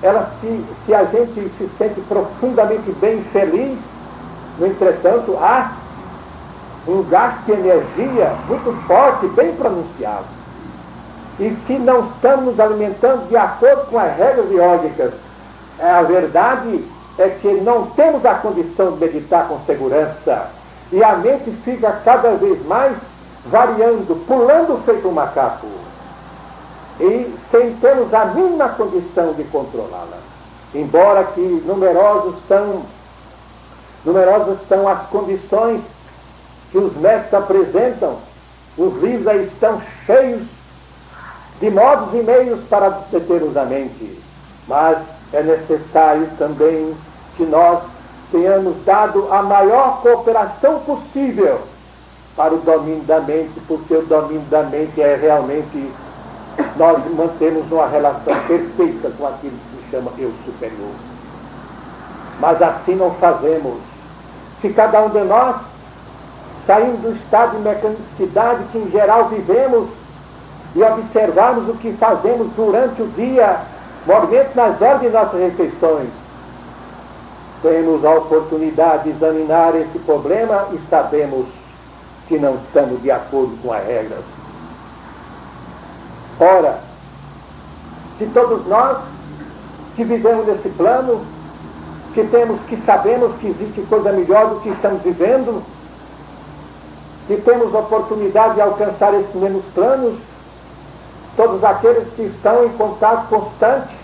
ela 0.02 0.32
se, 0.42 0.66
se 0.84 0.96
a 0.96 1.04
gente 1.04 1.52
se 1.60 1.70
sente 1.78 2.02
profundamente 2.02 2.92
bem 2.94 3.22
feliz, 3.32 3.78
no 4.58 4.66
entretanto, 4.66 5.38
há 5.40 5.74
um 6.88 7.04
gasto 7.04 7.46
de 7.46 7.52
energia 7.52 8.34
muito 8.48 8.88
forte, 8.88 9.28
bem 9.28 9.54
pronunciado. 9.54 10.26
E 11.40 11.56
se 11.68 11.74
não 11.74 12.08
estamos 12.08 12.60
alimentando 12.60 13.30
de 13.30 13.38
acordo 13.38 13.86
com 13.92 14.00
as 14.00 14.18
regras 14.18 14.48
biológicas, 14.48 15.14
a 15.90 16.02
verdade 16.04 16.84
é 17.18 17.30
que 17.30 17.48
não 17.62 17.88
temos 17.88 18.26
a 18.26 18.36
condição 18.36 18.94
de 18.94 19.00
meditar 19.00 19.48
com 19.48 19.60
segurança. 19.66 20.50
E 20.92 21.04
a 21.04 21.16
mente 21.16 21.52
fica 21.64 21.92
cada 22.04 22.32
vez 22.32 22.66
mais 22.66 22.96
variando, 23.46 24.16
pulando 24.28 24.84
feito 24.86 25.08
um 25.08 25.12
macaco. 25.12 25.68
E 27.00 27.34
sem 27.50 27.74
termos 27.76 28.14
a 28.14 28.26
mínima 28.26 28.70
condição 28.70 29.34
de 29.34 29.44
controlá-la. 29.46 30.18
Embora 30.74 31.24
que 31.24 31.42
numerosos 31.66 32.36
são, 32.48 32.84
numerosas 34.06 34.60
são 34.68 34.88
as 34.88 35.08
condições 35.08 35.82
que 36.72 36.78
os 36.78 36.96
mestres 36.98 37.34
apresentam, 37.34 38.18
os 38.78 39.02
livros 39.02 39.28
aí 39.28 39.46
estão 39.46 39.82
cheios 40.06 40.44
de 41.60 41.70
modos 41.70 42.14
e 42.14 42.24
meios 42.24 42.62
para 42.70 42.90
determos 43.12 43.56
a 43.58 43.66
mente. 43.66 44.20
Mas 44.68 44.98
é 45.34 45.42
necessário 45.44 46.28
também 46.38 46.94
que 47.36 47.44
nós 47.44 47.84
tenhamos 48.32 48.84
dado 48.86 49.28
a 49.32 49.42
maior 49.44 50.02
cooperação 50.02 50.80
possível 50.80 51.60
para 52.36 52.54
o 52.54 52.60
domínio 52.60 53.04
da 53.04 53.20
mente, 53.20 53.60
porque 53.68 53.94
o 53.94 54.06
domínio 54.06 54.46
da 54.50 54.64
mente 54.64 55.02
é 55.02 55.16
realmente 55.16 55.92
nós 56.76 57.00
mantemos 57.16 57.72
uma 57.72 57.88
relação 57.88 58.34
perfeita 58.48 59.12
com 59.18 59.28
aquilo 59.28 59.54
que 59.54 59.84
se 59.84 59.92
chama 59.92 60.12
eu 60.18 60.32
superior. 60.46 60.94
Mas 62.40 62.62
assim 62.62 62.96
não 62.96 63.12
fazemos. 63.16 63.78
Se 64.62 64.70
cada 64.70 65.02
um 65.02 65.10
de 65.10 65.24
nós 65.24 65.56
saímos 66.66 67.00
do 67.02 67.16
estado 67.16 67.58
de 67.58 67.64
mecanicidade 67.64 68.64
que 68.72 68.78
em 68.78 68.92
geral 68.92 69.28
vivemos 69.30 69.90
e 70.76 70.84
observarmos 70.84 71.70
o 71.70 71.74
que 71.74 71.92
fazemos 71.94 72.48
durante 72.56 73.02
o 73.02 73.08
dia, 73.08 73.60
movimento 74.06 74.56
nas 74.56 74.82
horas 74.82 75.02
de 75.02 75.10
nossas 75.10 75.40
refeições, 75.40 76.10
temos 77.62 78.04
a 78.04 78.16
oportunidade 78.16 79.04
de 79.04 79.10
examinar 79.12 79.76
esse 79.76 80.00
problema 80.00 80.68
e 80.74 80.80
sabemos 80.90 81.46
que 82.28 82.40
não 82.40 82.56
estamos 82.56 83.02
de 83.02 83.12
acordo 83.12 83.56
com 83.62 83.72
as 83.72 83.86
regras. 83.86 84.24
Ora, 86.40 86.80
se 88.18 88.26
todos 88.28 88.66
nós 88.68 88.98
que 89.96 90.04
vivemos 90.04 90.48
nesse 90.48 90.70
plano, 90.70 91.22
que 92.14 92.24
temos 92.24 92.60
que 92.62 92.78
sabemos 92.78 93.36
que 93.38 93.48
existe 93.48 93.82
coisa 93.82 94.12
melhor 94.12 94.50
do 94.50 94.60
que 94.62 94.70
estamos 94.70 95.02
vivendo, 95.04 95.62
que 97.28 97.38
temos 97.38 97.74
oportunidade 97.74 98.56
de 98.56 98.62
alcançar 98.62 99.14
esses 99.14 99.36
mesmos 99.36 99.64
planos, 99.74 100.16
todos 101.36 101.64
aqueles 101.64 102.08
que 102.16 102.24
estão 102.24 102.66
em 102.66 102.70
contato 102.70 103.28
constante 103.28 103.96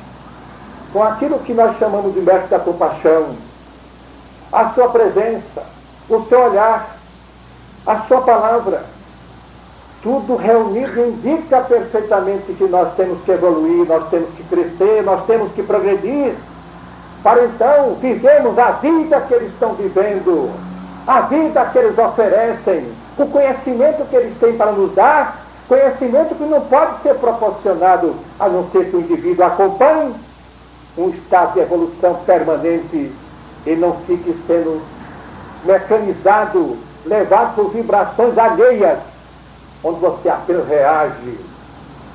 com 0.93 1.03
aquilo 1.03 1.39
que 1.39 1.53
nós 1.53 1.77
chamamos 1.77 2.13
de 2.13 2.21
mestre 2.21 2.47
da 2.47 2.59
compaixão, 2.59 3.35
a 4.51 4.69
sua 4.69 4.89
presença, 4.89 5.63
o 6.09 6.23
seu 6.23 6.39
olhar, 6.39 6.97
a 7.85 7.99
sua 8.01 8.21
palavra, 8.21 8.83
tudo 10.01 10.35
reunido 10.35 10.99
indica 11.01 11.61
perfeitamente 11.61 12.53
que 12.53 12.65
nós 12.65 12.93
temos 12.95 13.21
que 13.23 13.31
evoluir, 13.31 13.85
nós 13.87 14.09
temos 14.09 14.29
que 14.35 14.43
crescer, 14.43 15.03
nós 15.03 15.25
temos 15.25 15.51
que 15.51 15.63
progredir, 15.63 16.35
para 17.23 17.43
então 17.43 17.95
vivermos 17.95 18.57
a 18.57 18.71
vida 18.71 19.19
que 19.21 19.33
eles 19.33 19.51
estão 19.51 19.73
vivendo, 19.73 20.51
a 21.05 21.21
vida 21.21 21.65
que 21.65 21.77
eles 21.77 21.97
oferecem, 21.97 22.91
o 23.17 23.25
conhecimento 23.25 24.05
que 24.05 24.15
eles 24.15 24.37
têm 24.39 24.55
para 24.55 24.71
nos 24.71 24.93
dar, 24.93 25.46
conhecimento 25.67 26.35
que 26.35 26.43
não 26.43 26.61
pode 26.61 27.01
ser 27.01 27.15
proporcionado 27.15 28.15
a 28.39 28.47
não 28.47 28.69
ser 28.71 28.89
que 28.89 28.95
o 28.95 29.01
indivíduo 29.01 29.45
acompanhe 29.45 30.13
um 30.97 31.09
estado 31.09 31.53
de 31.53 31.59
evolução 31.59 32.15
permanente 32.25 33.11
e 33.65 33.75
não 33.75 33.93
fique 34.07 34.35
sendo 34.47 34.81
mecanizado, 35.65 36.77
levado 37.05 37.55
por 37.55 37.71
vibrações 37.71 38.37
alheias, 38.37 38.99
onde 39.83 39.99
você 39.99 40.29
apenas 40.29 40.67
reage, 40.67 41.37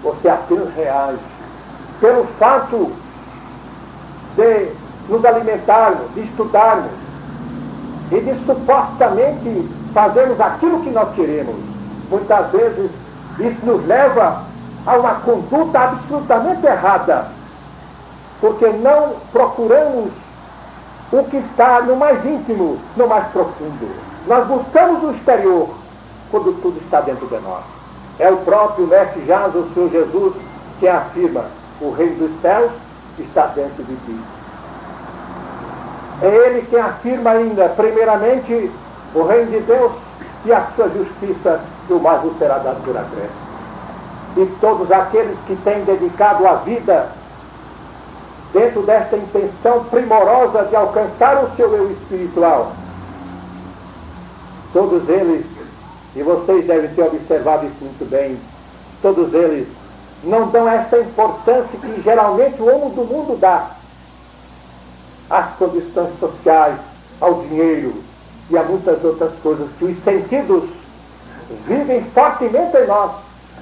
você 0.03 0.29
apenas 0.29 0.75
reage. 0.75 1.19
Pelo 2.01 2.25
fato 2.39 2.91
de 4.37 4.73
nos 5.09 5.25
alimentarmos, 5.25 6.13
de 6.15 6.23
estudarmos 6.23 6.91
e 8.11 8.21
de 8.21 8.45
supostamente 8.45 9.69
fazermos 9.93 10.41
aquilo 10.41 10.81
que 10.83 10.91
nós 10.91 11.15
queremos. 11.15 11.57
Muitas 12.11 12.51
vezes 12.51 12.91
isso 13.39 13.65
nos 13.65 13.87
leva 13.87 14.43
a 14.87 14.97
uma 14.97 15.15
conduta 15.17 15.79
absolutamente 15.79 16.67
errada, 16.67 17.27
porque 18.41 18.69
não 18.69 19.15
procuramos 19.31 20.11
o 21.13 21.25
que 21.25 21.37
está 21.37 21.83
no 21.83 21.97
mais 21.97 22.25
íntimo, 22.25 22.79
no 22.97 23.07
mais 23.07 23.27
profundo. 23.29 23.89
Nós 24.27 24.47
buscamos 24.47 25.03
o 25.05 25.11
exterior 25.13 25.69
quando 26.31 26.61
tudo 26.63 26.79
está 26.83 27.01
dentro 27.01 27.27
de 27.27 27.39
nós. 27.41 27.63
É 28.19 28.31
o 28.31 28.39
próprio 28.39 28.87
Mestre 28.87 29.25
Jaz, 29.27 29.55
o 29.55 29.69
Senhor 29.75 29.91
Jesus, 29.91 30.35
que 30.81 30.89
afirma: 30.89 31.45
o 31.81 31.91
reino 31.93 32.17
dos 32.17 32.41
céus 32.41 32.73
está 33.19 33.47
dentro 33.47 33.85
de 33.85 33.95
ti. 33.97 34.21
É 36.23 36.27
ele 36.27 36.67
quem 36.71 36.81
afirma 36.81 37.31
ainda, 37.31 37.69
primeiramente, 37.71 38.71
o 39.15 39.23
reino 39.25 39.51
de 39.51 39.61
Deus 39.61 39.93
e 40.45 40.53
a 40.53 40.67
sua 40.75 40.89
justiça, 40.89 41.61
o 41.91 42.01
mais 42.01 42.23
vos 42.23 42.37
será 42.39 42.59
dado 42.59 42.83
por 42.85 42.97
acréscimo. 42.97 43.53
E 44.37 44.47
todos 44.61 44.91
aqueles 44.91 45.37
que 45.47 45.57
têm 45.57 45.85
dedicado 45.85 46.47
a 46.47 46.55
vida 46.55 47.11
dentro 48.53 48.83
desta 48.83 49.17
intenção 49.17 49.85
primorosa 49.85 50.65
de 50.65 50.77
alcançar 50.77 51.43
o 51.45 51.57
seu 51.57 51.75
eu 51.75 51.91
espiritual, 51.91 52.73
todos 54.73 55.09
eles, 55.09 55.45
e 56.15 56.23
vocês 56.23 56.67
devem 56.67 56.91
ter 56.95 57.03
observado 57.03 57.67
isso 57.67 57.77
muito 57.81 58.09
bem, 58.11 58.39
todos 59.01 59.33
eles 59.33 59.67
não 60.23 60.49
dão 60.49 60.69
essa 60.69 60.99
importância 60.99 61.79
que 61.81 62.03
geralmente 62.03 62.61
o 62.61 62.67
homem 62.67 62.91
do 62.91 63.05
mundo 63.05 63.39
dá 63.39 63.71
às 65.29 65.55
condições 65.57 66.19
sociais, 66.21 66.77
ao 67.21 67.43
dinheiro, 67.43 67.95
e 68.51 68.59
a 68.59 68.63
muitas 68.63 69.03
outras 69.03 69.33
coisas 69.43 69.69
que 69.79 69.85
os 69.85 70.05
sentidos 70.05 70.65
vivem 71.67 72.05
fortemente 72.15 72.77
em 72.77 72.87
nós, 72.87 73.11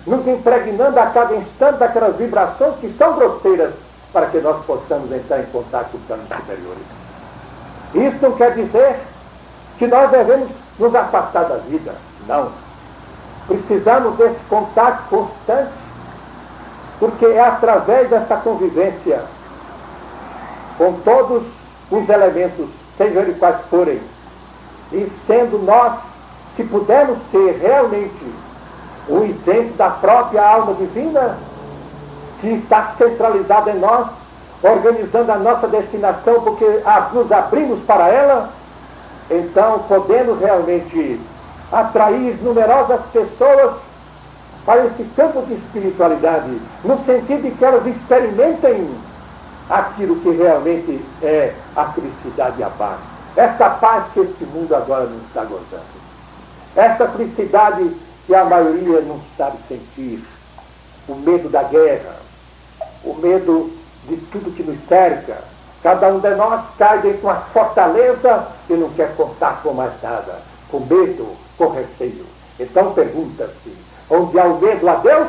nos 0.07 0.27
impregnando 0.27 0.99
a 0.99 1.07
cada 1.07 1.35
instante 1.35 1.79
daquelas 1.79 2.17
vibrações 2.17 2.77
que 2.81 2.93
são 2.97 3.15
grosseiras 3.15 3.75
para 4.13 4.27
que 4.27 4.39
nós 4.39 4.65
possamos 4.65 5.13
entrar 5.13 5.41
em 5.41 5.47
contato 5.47 5.91
com 5.91 5.99
os 5.99 6.05
planos 6.05 6.27
superiores. 6.27 6.83
Isso 7.95 8.17
não 8.23 8.33
quer 8.33 8.55
dizer 8.55 8.99
que 9.79 9.87
nós 9.87 10.11
devemos 10.11 10.51
nos 10.79 10.95
afastar 10.95 11.45
da 11.45 11.57
vida. 11.57 11.95
Não. 12.27 12.51
Precisamos 13.47 14.17
desse 14.17 14.39
contato 14.49 15.09
constante, 15.09 15.73
porque 16.99 17.27
é 17.27 17.41
através 17.41 18.09
dessa 18.09 18.37
convivência 18.37 19.23
com 20.79 20.93
todos 21.01 21.43
os 21.91 22.09
elementos, 22.09 22.69
sejam 22.97 23.23
eles 23.23 23.39
quais 23.39 23.57
forem, 23.69 24.01
e 24.93 25.11
sendo 25.27 25.59
nós, 25.65 25.95
se 26.61 26.65
pudermos 26.65 27.19
ser 27.31 27.59
realmente 27.63 28.35
o 29.09 29.25
exemplo 29.25 29.73
da 29.79 29.89
própria 29.89 30.47
alma 30.47 30.75
divina, 30.75 31.39
que 32.41 32.49
está 32.49 32.95
centralizada 32.99 33.71
em 33.71 33.79
nós, 33.79 34.09
organizando 34.63 35.33
a 35.33 35.37
nossa 35.37 35.67
destinação, 35.69 36.43
porque 36.43 36.67
nos 37.15 37.33
abrimos 37.33 37.83
para 37.85 38.09
ela, 38.09 38.51
então 39.31 39.79
podemos 39.89 40.39
realmente 40.39 41.19
atrair 41.73 42.37
numerosas 42.43 43.01
pessoas 43.11 43.77
para 44.67 44.85
esse 44.85 45.05
campo 45.17 45.41
de 45.43 45.55
espiritualidade, 45.55 46.61
no 46.85 46.99
sentido 47.07 47.43
de 47.43 47.51
que 47.53 47.65
elas 47.65 47.87
experimentem 47.87 48.91
aquilo 49.71 50.17
que 50.17 50.31
realmente 50.31 51.03
é 51.23 51.55
a 51.75 51.85
felicidade 51.87 52.57
e 52.59 52.65
a 52.65 52.69
paz. 52.69 52.99
Esta 53.35 53.71
paz 53.71 54.05
que 54.13 54.21
este 54.21 54.45
mundo 54.45 54.75
agora 54.75 55.07
não 55.07 55.19
está 55.19 55.43
gozando. 55.45 56.00
Esta 56.77 57.09
felicidade 57.09 57.91
que 58.27 58.35
a 58.35 58.45
maioria 58.45 59.01
não 59.03 59.21
sabe 59.37 59.59
sentir. 59.69 60.25
O 61.09 61.15
medo 61.17 61.49
da 61.49 61.65
guerra, 61.65 62.17
o 63.03 63.15
medo 63.15 63.73
de 64.09 64.17
tudo 64.17 64.55
que 64.55 64.63
nos 64.63 64.79
cerca. 64.87 65.39
Cada 65.83 66.09
um 66.09 66.21
de 66.21 66.35
nós 66.35 66.63
cai 66.79 67.01
dentro 67.01 67.19
de 67.19 67.25
uma 67.25 67.37
fortaleza 67.37 68.49
e 68.69 68.75
não 68.75 68.91
quer 68.91 69.17
contar 69.17 69.63
com 69.63 69.73
mais 69.73 69.93
nada, 70.03 70.41
com 70.71 70.81
medo, 70.81 71.35
com 71.57 71.69
receio. 71.71 72.27
Então 72.59 72.93
pergunta-se, 72.93 73.75
onde 74.11 74.39
há 74.39 74.45
o 74.45 74.61
medo 74.61 74.89
a 74.89 74.97
Deus? 74.97 75.29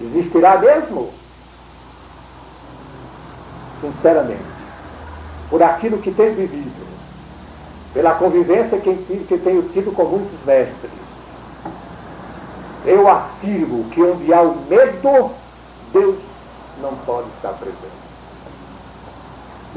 Existirá 0.00 0.58
mesmo? 0.58 1.10
Sinceramente, 3.80 4.42
por 5.48 5.62
aquilo 5.62 5.98
que 5.98 6.12
tenho 6.12 6.34
vivido, 6.34 6.83
pela 7.94 8.14
convivência 8.16 8.78
que, 8.78 8.92
que 9.28 9.38
tenho 9.38 9.62
tido 9.72 9.94
com 9.94 10.04
muitos 10.04 10.44
mestres, 10.44 10.90
eu 12.84 13.08
afirmo 13.08 13.84
que 13.84 14.02
onde 14.02 14.34
há 14.34 14.42
o 14.42 14.56
medo, 14.68 15.30
Deus 15.92 16.16
não 16.82 16.92
pode 17.06 17.28
estar 17.36 17.52
presente. 17.52 18.04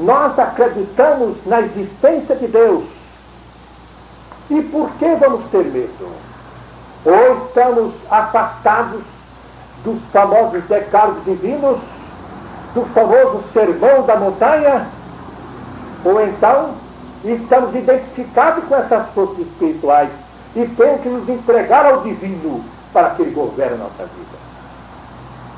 Nós 0.00 0.38
acreditamos 0.38 1.38
na 1.46 1.60
existência 1.60 2.36
de 2.36 2.48
Deus. 2.48 2.84
E 4.50 4.62
por 4.62 4.90
que 4.92 5.14
vamos 5.16 5.50
ter 5.50 5.64
medo? 5.64 6.08
Ou 7.04 7.46
estamos 7.46 7.94
afastados 8.10 9.02
dos 9.84 9.98
famosos 10.12 10.64
decálogos 10.64 11.24
divinos, 11.24 11.78
do 12.74 12.84
famoso 12.92 13.44
sermão 13.52 14.02
da 14.02 14.16
montanha, 14.16 14.86
ou 16.04 16.20
então 16.22 16.74
estamos 17.24 17.74
identificados 17.74 18.64
com 18.64 18.76
essas 18.76 19.08
forças 19.10 19.38
espirituais 19.40 20.10
e 20.54 20.66
temos 20.66 21.00
que 21.00 21.08
nos 21.08 21.28
entregar 21.28 21.86
ao 21.86 22.02
divino 22.02 22.64
para 22.92 23.10
que 23.10 23.22
ele 23.22 23.30
governe 23.32 23.74
a 23.74 23.78
nossa 23.78 24.04
vida. 24.04 24.38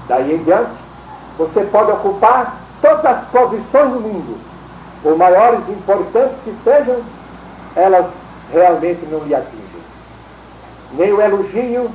Daí 0.08 0.34
em 0.34 0.42
diante, 0.42 0.70
você 1.38 1.62
pode 1.64 1.92
ocupar 1.92 2.56
todas 2.80 3.04
as 3.04 3.28
posições 3.28 3.92
do 3.92 4.00
mundo, 4.00 4.38
por 5.02 5.16
maiores 5.16 5.60
e 5.68 5.72
importantes 5.72 6.36
que 6.44 6.54
sejam, 6.64 7.00
elas 7.76 8.06
realmente 8.52 9.06
não 9.06 9.20
lhe 9.20 9.34
atingem. 9.34 9.60
Nem 10.92 11.12
o 11.12 11.20
elogio, 11.20 11.90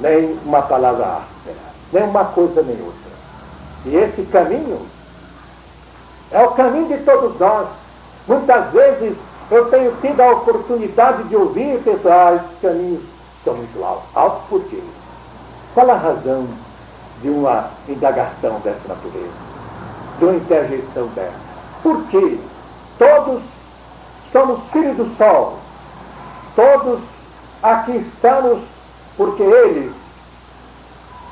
nem 0.00 0.38
uma 0.44 0.62
palavra 0.62 1.04
áspera, 1.04 1.56
nem 1.92 2.02
uma 2.02 2.24
coisa 2.24 2.62
nem 2.62 2.76
outra. 2.80 3.12
E 3.86 3.96
esse 3.96 4.22
caminho 4.24 4.80
é 6.30 6.42
o 6.42 6.50
caminho 6.52 6.88
de 6.88 7.04
todos 7.04 7.38
nós. 7.38 7.68
Muitas 8.26 8.70
vezes 8.72 9.16
eu 9.50 9.70
tenho 9.70 9.94
tido 10.00 10.20
a 10.20 10.32
oportunidade 10.32 11.24
de 11.24 11.36
ouvir 11.36 11.78
pessoas, 11.82 12.06
ah, 12.06 12.34
esses 12.36 12.60
caminhos 12.62 13.02
são 13.44 13.54
muito 13.54 13.84
altos. 13.84 14.04
Altos 14.14 14.42
por 14.48 14.62
quê? 14.64 14.82
Qual 15.74 15.90
a 15.90 15.96
razão 15.96 16.46
de 17.24 17.30
uma 17.30 17.70
indagação 17.88 18.60
dessa 18.60 18.86
natureza, 18.86 19.32
de 20.18 20.24
uma 20.24 20.34
interjeição 20.34 21.06
dessa. 21.08 21.32
Porque 21.82 22.38
todos 22.98 23.42
somos 24.30 24.60
filhos 24.70 24.96
do 24.96 25.16
sol, 25.16 25.58
todos 26.54 27.00
aqui 27.62 27.92
estamos 27.96 28.62
porque 29.16 29.42
eles, 29.42 29.92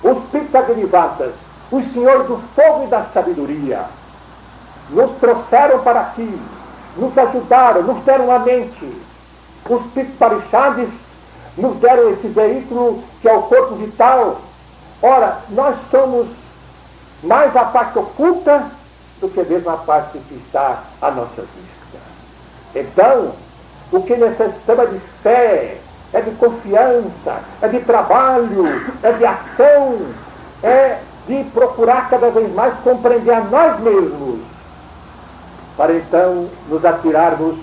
os 0.03 0.19
Pitagrivatas, 0.31 1.33
os 1.71 1.93
senhores 1.93 2.27
do 2.27 2.39
fogo 2.55 2.85
e 2.85 2.87
da 2.87 3.05
sabedoria, 3.05 3.85
nos 4.93 5.11
trouxeram 5.19 5.81
para 5.81 6.01
aqui, 6.01 6.41
nos 6.97 7.17
ajudaram, 7.19 7.83
nos 7.83 8.05
deram 8.05 8.31
a 8.31 8.39
mente. 8.39 9.03
Os 9.69 9.83
Pitparixades 9.93 10.89
nos 11.57 11.77
deram 11.79 12.11
esse 12.11 12.29
veículo 12.29 13.03
que 13.21 13.29
é 13.29 13.33
o 13.33 13.43
corpo 13.43 13.75
vital, 13.77 14.41
Ora, 15.03 15.39
nós 15.51 15.77
somos 15.91 16.29
mais 17.25 17.57
a 17.57 17.65
parte 17.65 17.99
oculta 17.99 18.67
do 19.21 19.29
que 19.29 19.43
mesmo 19.43 19.71
a 19.71 19.77
parte 19.79 20.17
que 20.17 20.35
está 20.35 20.79
à 21.01 21.11
nossa 21.11 21.43
vista. 21.43 21.99
Então, 22.73 23.33
o 23.91 24.01
que 24.03 24.17
necessitamos 24.17 24.85
é 24.85 24.87
de 24.87 25.01
fé, 25.23 25.77
é 26.13 26.21
de 26.21 26.31
confiança, 26.37 27.41
é 27.61 27.69
de 27.69 27.81
trabalho, 27.81 28.65
é 29.03 29.13
de 29.13 29.27
ação, 29.27 30.07
é 30.63 30.99
de 31.27 31.45
procurar 31.53 32.09
cada 32.09 32.31
vez 32.31 32.53
mais 32.55 32.75
compreender 32.85 33.33
a 33.33 33.41
nós 33.41 33.81
mesmos, 33.81 34.41
para 35.77 35.95
então 35.95 36.49
nos 36.69 36.85
atirarmos 36.85 37.59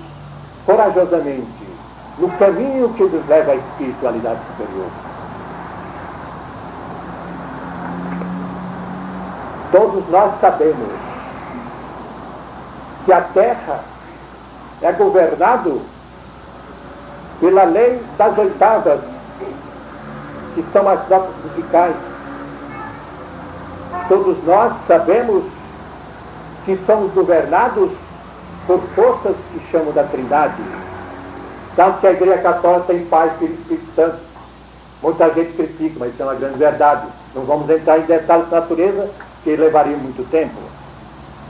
corajosamente 0.65 1.69
no 2.17 2.29
caminho 2.31 2.93
que 2.93 3.03
nos 3.03 3.27
leva 3.27 3.51
à 3.51 3.55
espiritualidade 3.55 4.39
superior. 4.51 4.87
Todos 9.71 10.09
nós 10.09 10.33
sabemos 10.41 10.89
que 13.05 13.13
a 13.13 13.21
terra 13.21 13.79
é 14.81 14.91
governado 14.91 15.81
pela 17.39 17.63
lei 17.63 18.01
das 18.17 18.37
oitavas, 18.37 18.99
que 20.55 20.65
são 20.73 20.87
as 20.89 21.07
notas 21.07 21.35
musicais. 21.45 21.95
Todos 24.09 24.43
nós 24.43 24.73
sabemos 24.87 25.43
que 26.69 26.85
somos 26.85 27.11
governados 27.13 27.89
por 28.67 28.79
forças 28.93 29.35
que 29.51 29.71
chamam 29.71 29.91
da 29.91 30.03
Trindade. 30.03 30.61
Tanto 31.75 31.99
que 31.99 32.05
a 32.05 32.11
Igreja 32.11 32.37
Católica 32.37 32.85
tem 32.87 32.99
Filho 32.99 33.31
e 33.41 33.45
Espírito 33.45 33.95
Santo. 33.95 34.17
Muita 35.01 35.33
gente 35.33 35.53
critica, 35.53 35.95
mas 35.97 36.13
isso 36.13 36.21
é 36.21 36.25
uma 36.25 36.35
grande 36.35 36.57
verdade. 36.59 37.07
Não 37.33 37.43
vamos 37.43 37.67
entrar 37.71 37.97
em 37.97 38.03
detalhes 38.03 38.49
da 38.49 38.59
natureza, 38.59 39.09
que 39.43 39.55
levaria 39.55 39.97
muito 39.97 40.29
tempo. 40.29 40.53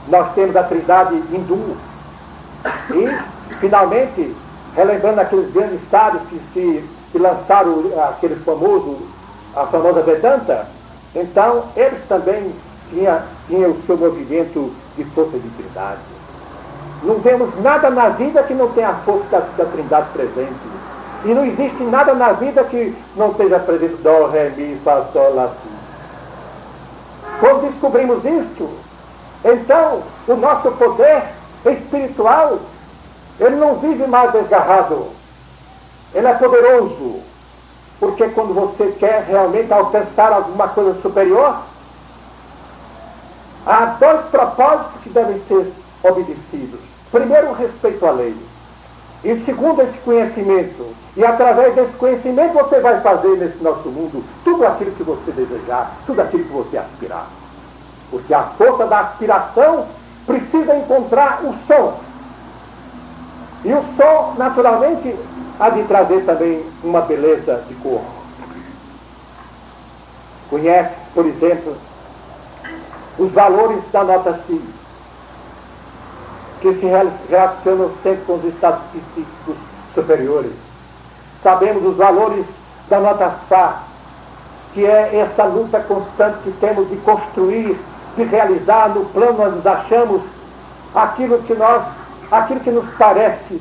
Nós 0.08 0.32
temos 0.34 0.56
a 0.56 0.62
trindade 0.62 1.16
hindu. 1.16 1.76
E, 2.90 3.56
finalmente, 3.56 4.34
relembrando 4.74 5.20
aqueles 5.20 5.52
grandes 5.52 5.80
sábios 5.90 6.22
que, 6.30 6.38
que, 6.54 6.84
que 7.12 7.18
lançaram 7.18 7.92
aquele 8.08 8.36
famoso, 8.36 8.96
a 9.54 9.66
famosa 9.66 10.02
Vedanta, 10.02 10.66
então 11.14 11.64
eles 11.76 12.00
também 12.08 12.54
tinham, 12.88 13.20
tinham 13.48 13.70
o 13.72 13.82
seu 13.86 13.98
movimento 13.98 14.72
de 14.96 15.04
força 15.04 15.38
de 15.38 15.48
trindade. 15.50 16.00
Não 17.02 17.16
vemos 17.16 17.50
nada 17.62 17.90
na 17.90 18.10
vida 18.10 18.42
que 18.42 18.54
não 18.54 18.68
tenha 18.70 18.90
a 18.90 18.94
força 18.94 19.24
da, 19.30 19.40
da 19.56 19.64
trindade 19.70 20.08
presente. 20.12 20.80
E 21.24 21.28
não 21.34 21.44
existe 21.44 21.82
nada 21.84 22.14
na 22.14 22.32
vida 22.32 22.64
que 22.64 22.96
não 23.16 23.30
esteja 23.30 23.58
presente 23.58 23.96
Dó, 24.02 24.26
Ré, 24.26 24.50
Mi, 24.56 24.78
Fá, 24.84 25.04
Sol, 25.12 25.34
Lá, 25.34 25.48
Si. 25.48 25.70
Quando 27.40 27.70
descobrimos 27.70 28.24
isto, 28.24 28.70
então 29.44 30.02
o 30.28 30.34
nosso 30.36 30.70
poder 30.72 31.22
espiritual, 31.64 32.58
ele 33.38 33.56
não 33.56 33.76
vive 33.76 34.06
mais 34.06 34.32
desgarrado. 34.32 35.06
Ele 36.14 36.26
é 36.26 36.34
poderoso. 36.34 37.20
Porque 37.98 38.28
quando 38.28 38.54
você 38.54 38.94
quer 38.98 39.26
realmente 39.28 39.72
alcançar 39.72 40.32
alguma 40.32 40.68
coisa 40.68 41.00
superior, 41.00 41.56
há 43.66 43.96
dois 43.98 44.26
propósitos 44.26 45.02
que 45.02 45.10
devem 45.10 45.40
ser 45.46 45.72
obedecidos. 46.02 46.80
Primeiro, 47.10 47.50
o 47.50 47.54
respeito 47.54 48.06
à 48.06 48.10
lei. 48.10 48.36
E 49.22 49.36
segundo, 49.44 49.82
esse 49.82 49.98
conhecimento. 49.98 50.86
E 51.16 51.24
através 51.24 51.74
desse 51.74 51.92
conhecimento 51.92 52.54
você 52.54 52.80
vai 52.80 53.00
fazer 53.00 53.36
nesse 53.36 53.62
nosso 53.62 53.88
mundo 53.88 54.24
tudo 54.44 54.66
aquilo 54.66 54.92
que 54.92 55.02
você 55.02 55.32
desejar, 55.32 55.92
tudo 56.06 56.20
aquilo 56.22 56.44
que 56.44 56.52
você 56.52 56.78
aspirar. 56.78 57.26
Porque 58.10 58.32
a 58.32 58.42
força 58.42 58.86
da 58.86 59.00
aspiração 59.00 59.86
precisa 60.26 60.76
encontrar 60.76 61.40
o 61.44 61.54
som. 61.66 62.00
E 63.64 63.72
o 63.72 63.84
som, 63.96 64.34
naturalmente, 64.38 65.14
há 65.58 65.68
de 65.68 65.82
trazer 65.84 66.24
também 66.24 66.64
uma 66.82 67.02
beleza 67.02 67.62
de 67.68 67.74
cor. 67.74 68.00
Conhece, 70.48 70.94
por 71.14 71.26
exemplo, 71.26 71.76
os 73.20 73.30
valores 73.32 73.82
da 73.92 74.02
nota 74.02 74.40
Si, 74.46 74.64
que 76.62 76.72
se 76.72 76.86
relacionam 76.86 77.90
sempre 78.02 78.24
com 78.24 78.36
os 78.36 78.44
estados 78.46 78.80
psíquicos 78.92 79.56
superiores. 79.94 80.52
Sabemos 81.42 81.84
os 81.84 81.96
valores 81.96 82.46
da 82.88 82.98
nota 82.98 83.30
Fá, 83.46 83.82
que 84.72 84.86
é 84.86 85.18
essa 85.18 85.44
luta 85.44 85.80
constante 85.80 86.38
que 86.44 86.52
temos 86.52 86.88
de 86.88 86.96
construir, 86.96 87.78
de 88.16 88.24
realizar 88.24 88.88
no 88.88 89.04
plano 89.06 89.36
nós 89.36 89.54
nos 89.54 89.66
achamos 89.66 90.22
aquilo 90.94 91.42
que 91.42 91.54
nós, 91.54 91.82
aquilo 92.30 92.60
que 92.60 92.70
nos 92.70 92.88
parece 92.94 93.60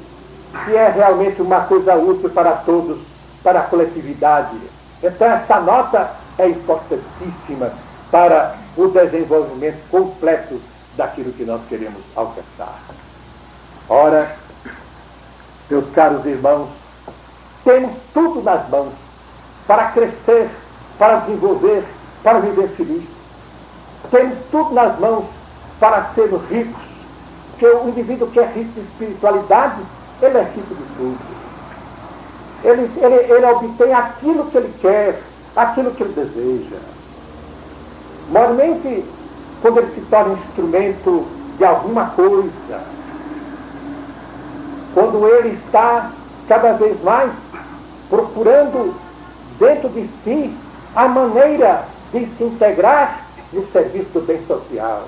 que 0.66 0.76
é 0.76 0.90
realmente 0.90 1.42
uma 1.42 1.62
coisa 1.62 1.96
útil 1.96 2.30
para 2.30 2.54
todos, 2.54 2.98
para 3.44 3.60
a 3.60 3.64
coletividade. 3.64 4.56
Então 5.04 5.28
essa 5.28 5.60
nota 5.60 6.12
é 6.38 6.48
importantíssima 6.48 7.72
para 8.10 8.56
o 8.78 8.88
desenvolvimento 8.88 9.80
completo 9.90 10.60
daquilo 10.96 11.32
que 11.34 11.46
nós 11.46 11.62
queremos 11.68 12.02
alcançar. 12.16 12.80
Ora, 13.88 14.36
meus 15.70 15.90
caros 15.92 16.26
irmãos, 16.26 16.70
temos 17.64 17.92
tudo 18.14 18.42
nas 18.44 18.70
mãos 18.70 18.94
para 19.68 19.92
crescer, 19.92 20.50
para 20.98 21.18
desenvolver, 21.22 21.84
para 22.24 22.40
viver 22.40 22.70
feliz. 22.70 23.04
Temos 24.12 24.38
tudo 24.52 24.74
nas 24.74 25.00
mãos 25.00 25.26
para 25.80 26.12
sermos 26.16 26.42
ricos, 26.50 26.82
porque 27.52 27.66
o 27.66 27.90
indivíduo 27.90 28.30
que 28.30 28.40
é 28.40 28.46
rico 28.46 28.72
de 28.74 28.82
espiritualidade, 28.82 29.82
ele 30.22 30.38
é 30.38 30.44
rico 30.44 30.76
de 30.76 30.84
tudo. 30.98 31.20
Ele, 32.64 32.92
ele, 32.98 33.34
ele 33.34 33.46
obtém 33.46 33.94
aquilo 33.94 34.46
que 34.52 34.58
ele 34.58 34.74
quer, 34.82 35.22
aquilo 35.56 35.92
que 35.92 36.04
ele 36.04 36.14
deseja. 36.14 36.78
Mormente, 38.30 39.04
quando 39.62 39.80
ele 39.80 39.92
se 39.94 40.02
torna 40.02 40.34
instrumento 40.34 41.26
de 41.58 41.66
alguma 41.66 42.08
coisa, 42.12 42.82
quando 44.94 45.28
ele 45.28 45.58
está 45.66 46.12
cada 46.48 46.74
vez 46.74 47.02
mais 47.04 47.32
procurando 48.10 48.94
dentro 49.60 49.90
de 49.90 50.08
si 50.24 50.56
a 50.96 51.08
maneira 51.08 51.86
de 52.12 52.26
se 52.38 52.44
integrar 52.44 53.22
no 53.54 53.66
serviço 53.68 54.10
do 54.14 54.22
bem 54.22 54.44
social. 54.46 55.04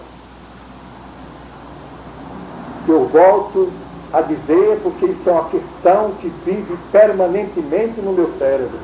Eu 2.87 3.05
volto 3.07 3.71
a 4.13 4.21
dizer, 4.21 4.79
porque 4.83 5.05
isso 5.05 5.29
é 5.29 5.31
uma 5.31 5.49
questão 5.49 6.11
que 6.19 6.27
vive 6.45 6.77
permanentemente 6.91 8.01
no 8.01 8.11
meu 8.11 8.31
cérebro. 8.37 8.79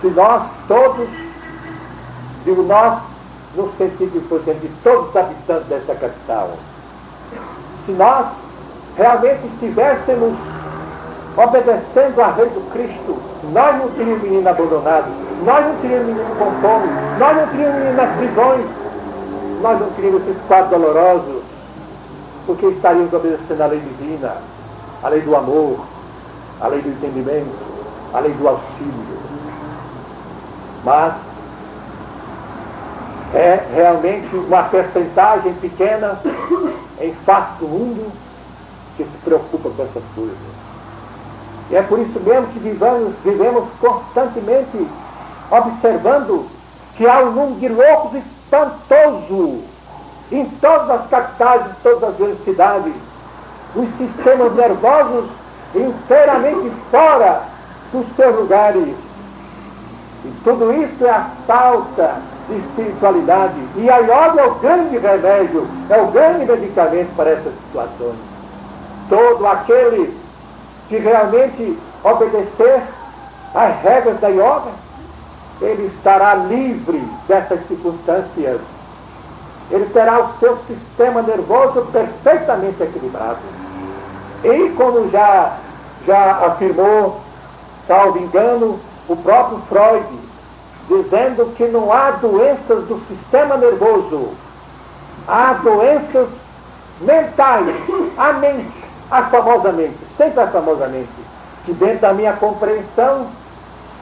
Se 0.00 0.06
nós 0.08 0.42
todos, 0.68 1.08
digo 2.44 2.62
nós, 2.62 2.98
no 3.54 3.70
sentido, 3.76 4.28
por 4.28 4.40
exemplo, 4.40 4.60
de 4.60 4.68
todos 4.82 5.08
os 5.10 5.16
habitantes 5.16 5.66
dessa 5.66 5.94
capital, 5.94 6.50
se 7.86 7.92
nós 7.92 8.26
realmente 8.96 9.46
estivéssemos 9.46 10.34
obedecendo 11.36 12.20
a 12.20 12.36
lei 12.36 12.48
do 12.50 12.70
Cristo, 12.72 13.18
nós 13.52 13.78
não 13.78 13.88
teríamos 13.90 14.22
menino 14.22 14.48
abandonado, 14.48 15.06
nós 15.44 15.66
não 15.66 15.76
teríamos 15.76 16.06
menino 16.06 16.36
com 16.36 16.50
fome, 16.60 16.88
nós 17.18 17.36
não 17.36 17.46
teríamos 17.48 17.74
menino 17.78 17.96
nas 17.96 18.16
prisões, 18.16 18.66
nós 19.60 19.80
não 19.80 19.90
teríamos 19.90 20.22
esses 20.22 20.42
quadros 20.46 20.70
dolorosos, 20.70 21.42
porque 22.46 22.66
estaríamos 22.66 23.12
obedecendo 23.12 23.60
a 23.62 23.66
lei 23.66 23.80
divina, 23.80 24.36
a 25.02 25.08
lei 25.08 25.20
do 25.20 25.34
amor, 25.36 25.78
a 26.60 26.68
lei 26.68 26.82
do 26.82 26.88
entendimento, 26.88 27.72
a 28.12 28.20
lei 28.20 28.32
do 28.32 28.48
auxílio. 28.48 29.22
Mas 30.84 31.14
é 33.34 33.64
realmente 33.74 34.34
uma 34.36 34.64
percentagem 34.64 35.54
pequena 35.54 36.20
em 37.00 37.14
face 37.24 37.58
do 37.58 37.66
mundo 37.66 38.12
que 38.96 39.04
se 39.04 39.18
preocupa 39.24 39.70
com 39.70 39.82
essas 39.82 40.02
coisas. 40.14 40.36
E 41.70 41.76
é 41.76 41.82
por 41.82 41.98
isso 41.98 42.20
mesmo 42.20 42.46
que 42.48 42.58
vivamos, 42.58 43.14
vivemos 43.24 43.64
constantemente 43.80 44.86
observando 45.50 46.46
que 46.96 47.06
há 47.06 47.20
um 47.20 47.32
número 47.32 47.60
de 47.60 47.68
loucos 47.68 48.20
espantoso 48.20 49.60
em 50.30 50.44
todas 50.60 50.90
as 50.90 51.06
capitais, 51.08 51.62
em 51.66 51.74
todas 51.82 52.10
as 52.10 52.16
grandes 52.16 52.44
cidades. 52.44 52.92
Os 53.74 53.88
sistemas 53.96 54.54
nervosos 54.54 55.30
inteiramente 55.74 56.70
fora 56.90 57.42
dos 57.90 58.04
seus 58.14 58.36
lugares. 58.36 58.94
E 60.24 60.30
tudo 60.44 60.72
isso 60.72 61.06
é 61.06 61.10
a 61.10 61.26
falta 61.46 62.31
espiritualidade. 62.50 63.54
E 63.76 63.90
a 63.90 63.98
yoga 63.98 64.40
é 64.40 64.46
o 64.46 64.54
grande 64.56 64.98
remédio, 64.98 65.66
é 65.88 66.00
o 66.00 66.06
grande 66.08 66.44
medicamento 66.44 67.14
para 67.16 67.30
essas 67.30 67.52
situações. 67.66 68.16
Todo 69.08 69.46
aquele 69.46 70.16
que 70.88 70.98
realmente 70.98 71.78
obedecer 72.04 72.82
às 73.54 73.82
regras 73.82 74.20
da 74.20 74.28
yoga, 74.28 74.70
ele 75.60 75.86
estará 75.86 76.34
livre 76.34 77.02
dessas 77.28 77.66
circunstâncias. 77.68 78.60
Ele 79.70 79.86
terá 79.86 80.20
o 80.20 80.38
seu 80.38 80.58
sistema 80.66 81.22
nervoso 81.22 81.86
perfeitamente 81.92 82.82
equilibrado. 82.82 83.38
E 84.44 84.70
como 84.70 85.08
já, 85.10 85.56
já 86.06 86.46
afirmou, 86.46 87.20
salvo 87.86 88.18
engano, 88.18 88.78
o 89.08 89.16
próprio 89.16 89.62
Freud, 89.68 90.04
dizendo 90.92 91.54
que 91.56 91.66
não 91.68 91.92
há 91.92 92.10
doenças 92.12 92.84
do 92.84 93.00
sistema 93.08 93.56
nervoso, 93.56 94.30
há 95.26 95.54
doenças 95.54 96.28
mentais, 97.00 97.74
a 98.18 98.32
mente, 98.34 98.84
a 99.10 99.22
famosa 99.24 99.72
mente, 99.72 99.98
sempre 100.16 100.40
a 100.40 100.46
famosa 100.48 100.86
mente, 100.88 101.08
que 101.64 101.72
dentro 101.72 102.00
da 102.00 102.12
minha 102.12 102.34
compreensão, 102.34 103.26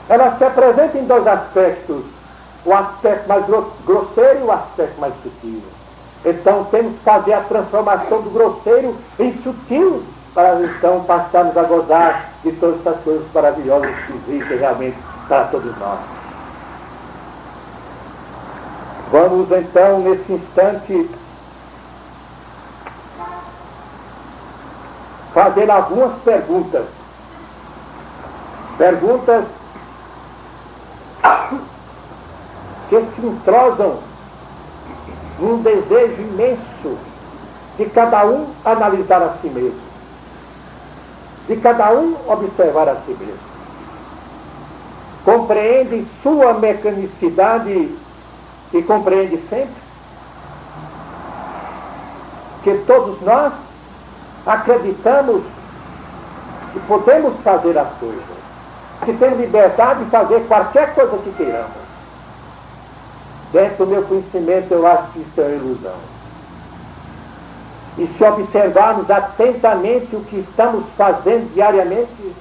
ela 0.09 0.37
se 0.37 0.44
apresenta 0.44 0.98
em 0.98 1.05
dois 1.05 1.26
aspectos, 1.26 2.03
o 2.64 2.74
aspecto 2.74 3.29
mais 3.29 3.44
grosseiro 3.87 4.40
e 4.40 4.42
o 4.42 4.53
aspecto 4.53 5.00
mais 5.00 5.14
sutil. 5.22 5.62
Então 6.24 6.64
temos 6.64 6.94
que 6.94 7.05
fazer 7.05 7.33
a 7.33 7.40
transformação 7.40 8.20
do 8.20 8.31
grosseiro 8.31 8.96
em 9.18 9.33
sutil, 9.42 10.03
para 10.35 10.61
então 10.61 11.05
passarmos 11.05 11.57
a 11.57 11.62
gozar 11.62 12.31
de 12.42 12.53
todas 12.53 12.81
essas 12.81 13.00
coisas 13.03 13.26
maravilhosas 13.33 13.90
que 14.07 14.12
existem 14.12 14.59
realmente 14.59 14.96
para 15.26 15.44
todos 15.44 15.76
nós. 15.79 16.20
Vamos 19.11 19.51
então, 19.51 20.01
nesse 20.01 20.33
instante, 20.33 21.11
fazer 25.35 25.68
algumas 25.68 26.16
perguntas. 26.23 26.85
Perguntas 28.79 29.44
que 32.88 32.96
se 32.96 33.27
entrosam 33.27 33.99
num 35.38 35.61
desejo 35.62 36.23
imenso 36.23 36.99
de 37.77 37.87
cada 37.87 38.27
um 38.27 38.46
analisar 38.64 39.23
a 39.23 39.35
si 39.40 39.49
mesmo, 39.49 39.81
de 41.49 41.57
cada 41.57 41.92
um 41.92 42.14
observar 42.29 42.88
a 42.88 42.96
si 43.07 43.12
mesmo. 43.12 43.51
Compreende 45.25 46.07
sua 46.23 46.55
mecanicidade 46.55 47.94
e 48.73 48.83
compreende 48.83 49.37
sempre 49.49 49.91
que 52.63 52.75
todos 52.87 53.21
nós 53.23 53.53
acreditamos 54.47 55.43
que 56.73 56.81
podemos 56.81 57.35
fazer 57.43 57.77
as 57.77 57.89
coisas, 57.99 58.23
que 59.05 59.13
temos 59.15 59.41
liberdade 59.41 60.05
de 60.05 60.11
fazer 60.11 60.41
qualquer 60.47 60.95
coisa 60.95 61.19
que 61.19 61.33
queiramos. 61.33 61.91
Dentro 63.53 63.85
do 63.85 63.91
meu 63.91 64.03
conhecimento, 64.05 64.73
eu 64.73 64.87
acho 64.87 65.11
que 65.13 65.21
isso 65.21 65.41
é 65.41 65.43
uma 65.43 65.55
ilusão. 65.57 65.97
E 67.99 68.07
se 68.07 68.23
observarmos 68.23 69.11
atentamente 69.11 70.15
o 70.15 70.21
que 70.21 70.37
estamos 70.37 70.85
fazendo 70.97 71.53
diariamente, 71.53 72.35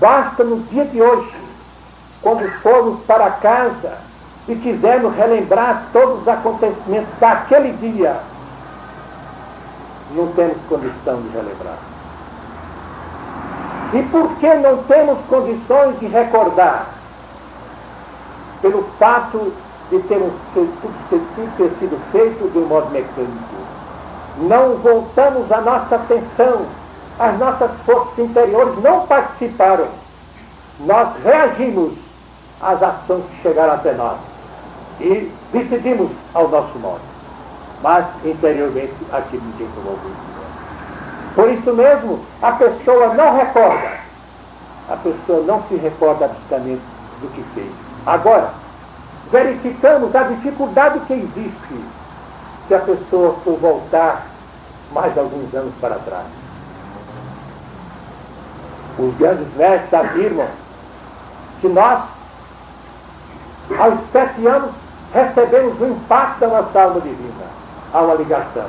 basta 0.00 0.42
no 0.42 0.60
dia 0.62 0.86
de 0.86 1.02
hoje, 1.02 1.34
quando 2.22 2.48
formos 2.62 3.04
para 3.04 3.30
casa, 3.32 3.98
e 4.48 4.56
quisermos 4.56 5.14
relembrar 5.14 5.84
todos 5.92 6.22
os 6.22 6.28
acontecimentos 6.28 7.12
daquele 7.20 7.72
dia, 7.74 8.16
não 10.14 10.26
temos 10.32 10.56
condição 10.68 11.20
de 11.22 11.28
relembrar. 11.28 11.78
E 13.94 14.02
por 14.04 14.36
que 14.36 14.54
não 14.54 14.82
temos 14.84 15.18
condições 15.28 16.00
de 16.00 16.06
recordar? 16.06 16.86
Pelo 18.60 18.82
fato 18.98 19.52
de 19.90 19.98
termos 20.00 20.32
tudo 20.54 20.92
ter 21.56 21.70
sido 21.78 22.00
feito 22.10 22.50
de 22.50 22.58
um 22.58 22.66
modo 22.66 22.90
mecânico. 22.90 23.56
Não 24.38 24.76
voltamos 24.76 25.52
a 25.52 25.60
nossa 25.60 25.96
atenção, 25.96 26.66
as 27.18 27.38
nossas 27.38 27.70
forças 27.84 28.18
interiores 28.18 28.82
não 28.82 29.06
participaram. 29.06 29.88
Nós 30.80 31.08
reagimos 31.22 31.92
às 32.60 32.82
ações 32.82 33.24
que 33.26 33.42
chegaram 33.42 33.74
até 33.74 33.92
nós 33.92 34.31
e 35.02 35.32
decidimos 35.52 36.10
ao 36.32 36.48
nosso 36.48 36.78
modo. 36.78 37.00
Mas 37.82 38.06
interiormente 38.24 38.94
aquilo 39.12 39.42
não 39.44 39.52
tinha 39.52 39.68
promovido. 39.70 40.32
Por 41.34 41.50
isso 41.50 41.72
mesmo, 41.74 42.20
a 42.40 42.52
pessoa 42.52 43.14
não 43.14 43.36
recorda. 43.36 44.02
A 44.88 44.96
pessoa 44.96 45.42
não 45.44 45.62
se 45.68 45.76
recorda 45.76 46.26
absolutamente 46.26 46.82
do 47.20 47.28
que 47.28 47.42
fez. 47.54 47.72
Agora, 48.06 48.50
verificamos 49.30 50.14
a 50.14 50.24
dificuldade 50.24 51.00
que 51.00 51.14
existe 51.14 51.84
se 52.68 52.74
a 52.74 52.78
pessoa 52.80 53.34
for 53.44 53.56
voltar 53.58 54.26
mais 54.92 55.16
alguns 55.16 55.52
anos 55.54 55.72
para 55.80 55.94
trás. 55.96 56.26
Os 58.98 59.14
grandes 59.16 59.54
mestres 59.56 59.94
afirmam 59.94 60.46
que 61.60 61.68
nós, 61.68 62.02
aos 63.78 63.98
sete 64.12 64.46
anos, 64.46 64.81
recebemos 65.12 65.80
o 65.80 65.86
impacto 65.86 66.40
da 66.40 66.48
nossa 66.48 66.82
alma 66.82 67.00
divina. 67.00 67.44
Há 67.92 68.00
uma 68.00 68.14
ligação. 68.14 68.66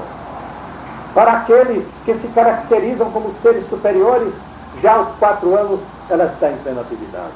Para 1.14 1.32
aqueles 1.34 1.86
que 2.06 2.14
se 2.16 2.28
caracterizam 2.30 3.12
como 3.12 3.34
seres 3.42 3.68
superiores, 3.70 4.34
já 4.82 4.94
aos 4.94 5.16
quatro 5.18 5.56
anos 5.56 5.80
ela 6.10 6.26
está 6.26 6.50
em 6.50 6.58
plena 6.58 6.82
atividade. 6.82 7.34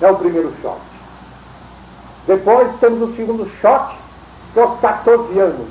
É 0.00 0.10
o 0.10 0.16
primeiro 0.16 0.52
choque. 0.60 0.80
Depois 2.26 2.68
temos 2.80 3.08
o 3.08 3.16
segundo 3.16 3.48
choque, 3.60 3.96
que 4.52 4.60
é 4.60 4.62
aos 4.62 4.80
14 4.80 5.38
anos. 5.38 5.68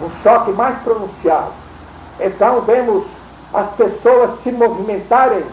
Um 0.00 0.10
choque 0.22 0.52
mais 0.52 0.78
pronunciado. 0.82 1.52
Então 2.20 2.60
vemos 2.62 3.04
as 3.52 3.68
pessoas 3.70 4.40
se 4.42 4.52
movimentarem 4.52 5.44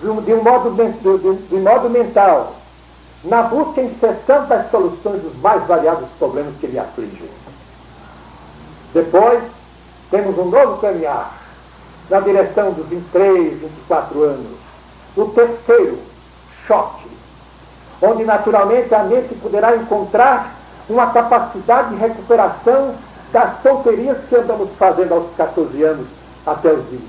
de 0.00 0.34
um 0.34 0.42
modo, 0.42 0.70
de, 0.70 0.92
de, 0.92 1.34
de 1.46 1.56
modo 1.56 1.88
mental, 1.88 2.54
na 3.24 3.42
busca 3.42 3.80
incessante 3.80 4.48
das 4.48 4.70
soluções 4.70 5.22
dos 5.22 5.36
mais 5.40 5.64
variados 5.66 6.08
problemas 6.18 6.54
que 6.60 6.66
lhe 6.66 6.78
afligem. 6.78 7.30
Depois, 8.92 9.42
temos 10.10 10.36
um 10.38 10.46
novo 10.46 10.80
caminhar 10.80 11.32
na 12.10 12.20
direção 12.20 12.72
dos 12.72 12.86
23, 12.88 13.60
24 13.60 14.22
anos. 14.22 14.58
O 15.16 15.26
terceiro, 15.26 15.98
choque, 16.66 17.08
onde 18.00 18.24
naturalmente 18.24 18.94
a 18.94 19.04
mente 19.04 19.34
poderá 19.36 19.76
encontrar 19.76 20.54
uma 20.88 21.10
capacidade 21.12 21.90
de 21.90 21.96
recuperação 21.96 22.94
das 23.32 23.62
tonterias 23.62 24.18
que 24.28 24.36
andamos 24.36 24.70
fazendo 24.78 25.14
aos 25.14 25.34
14 25.36 25.82
anos 25.82 26.06
até 26.46 26.72
os 26.72 26.84
20. 26.86 27.02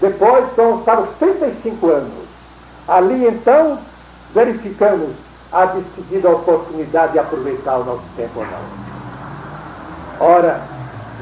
Depois 0.00 0.46
vamos 0.56 0.82
para 0.82 1.00
os 1.00 1.10
35 1.18 1.88
anos. 1.88 2.26
Ali 2.88 3.26
então 3.26 3.78
verificamos 4.36 5.12
a 5.50 5.64
decidida 5.64 6.28
oportunidade 6.28 7.12
de 7.12 7.18
aproveitar 7.18 7.78
o 7.78 7.84
nosso 7.84 8.02
tempo 8.18 8.40
ou 8.40 8.44
não. 8.44 10.26
Ora, 10.28 10.60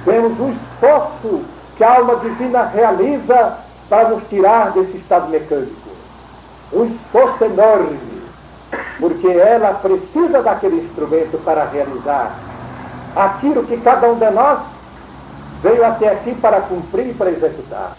temos 0.05 0.39
um 0.41 0.51
esforço 0.51 1.43
que 1.77 1.85
a 1.85 1.95
alma 1.95 2.17
divina 2.17 2.65
realiza 2.65 3.59
para 3.89 4.09
nos 4.09 4.25
tirar 4.29 4.73
desse 4.73 4.97
estado 4.97 5.29
mecânico. 5.29 5.73
Um 6.73 6.87
esforço 6.87 7.45
enorme, 7.45 8.01
porque 8.99 9.29
ela 9.29 9.75
precisa 9.75 10.43
daquele 10.43 10.85
instrumento 10.85 11.39
para 11.45 11.67
realizar 11.67 12.35
aquilo 13.15 13.63
que 13.63 13.77
cada 13.77 14.09
um 14.09 14.19
de 14.19 14.31
nós 14.31 14.59
veio 15.63 15.87
até 15.87 16.09
aqui 16.09 16.35
para 16.35 16.61
cumprir 16.63 17.11
e 17.11 17.15
para 17.15 17.31
executar. 17.31 17.93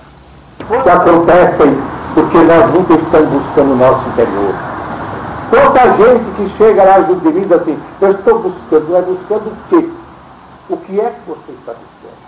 Que 0.58 0.90
acontecem 0.90 1.78
porque 2.14 2.38
nós 2.40 2.74
nunca 2.74 2.96
estamos 2.96 3.30
buscando 3.30 3.74
o 3.74 3.78
nosso 3.78 4.10
interior. 4.10 4.75
Quanta 5.56 5.96
gente 5.96 6.32
que 6.36 6.58
chega 6.58 6.84
lá 6.84 7.00
e 7.00 7.32
diz 7.32 7.50
assim, 7.50 7.80
eu 8.02 8.12
estou 8.12 8.40
buscando, 8.40 8.94
é 8.94 9.02
buscando 9.02 9.48
o 9.48 9.58
quê? 9.70 9.90
O 10.70 10.76
que 10.76 11.00
é 11.00 11.10
que 11.12 11.30
você 11.30 11.52
está 11.54 11.72
buscando? 11.72 12.26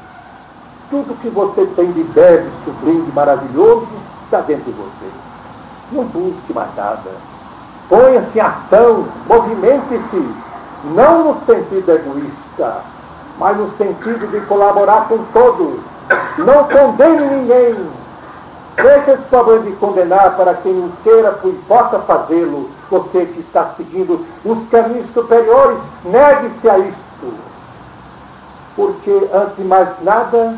Tudo 0.89 1.19
que 1.19 1.27
você 1.27 1.65
tem 1.75 1.91
de 1.91 2.05
belo, 2.05 2.49
sublime, 2.63 3.11
maravilhoso, 3.13 3.85
está 4.23 4.39
dentro 4.39 4.63
de 4.63 4.71
você. 4.71 5.11
Não 5.91 6.05
busque 6.05 6.53
mais 6.53 6.73
nada. 6.77 7.11
Ponha-se 7.89 8.37
em 8.37 8.41
ação, 8.41 9.07
movimente-se, 9.27 10.29
não 10.85 11.25
no 11.25 11.45
sentido 11.45 11.91
egoísta, 11.91 12.77
mas 13.37 13.57
no 13.57 13.69
sentido 13.77 14.31
de 14.31 14.39
colaborar 14.45 15.09
com 15.09 15.17
todos. 15.33 15.81
Não 16.37 16.63
condene 16.63 17.27
ninguém. 17.27 17.75
Deixa 18.77 19.11
esse 19.11 19.23
problema 19.23 19.65
de 19.65 19.71
condenar 19.73 20.37
para 20.37 20.53
quem 20.53 20.73
não 20.73 20.89
queira 21.03 21.37
e 21.43 21.51
possa 21.67 21.99
fazê-lo. 21.99 22.76
Você 22.89 23.25
que 23.25 23.39
está 23.41 23.73
seguindo 23.75 24.25
os 24.45 24.69
caminhos 24.69 25.11
superiores, 25.13 25.79
negue-se 26.05 26.69
a 26.69 26.79
isto. 26.79 27.33
Porque, 28.75 29.29
antes 29.33 29.57
de 29.57 29.63
mais 29.63 29.89
nada, 30.03 30.57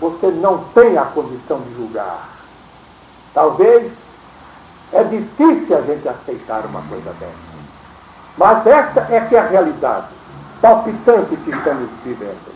você 0.00 0.28
não 0.28 0.58
tem 0.74 0.96
a 0.98 1.04
condição 1.04 1.60
de 1.60 1.74
julgar. 1.74 2.28
Talvez 3.32 3.90
é 4.92 5.02
difícil 5.04 5.76
a 5.76 5.80
gente 5.80 6.08
aceitar 6.08 6.64
uma 6.66 6.82
coisa 6.82 7.10
dessa. 7.18 7.54
Mas 8.36 8.66
esta 8.66 9.06
é 9.10 9.20
que 9.20 9.34
é 9.34 9.40
a 9.40 9.46
realidade 9.46 10.06
palpitante 10.60 11.36
que 11.36 11.50
estamos 11.50 11.90
vivendo. 12.04 12.54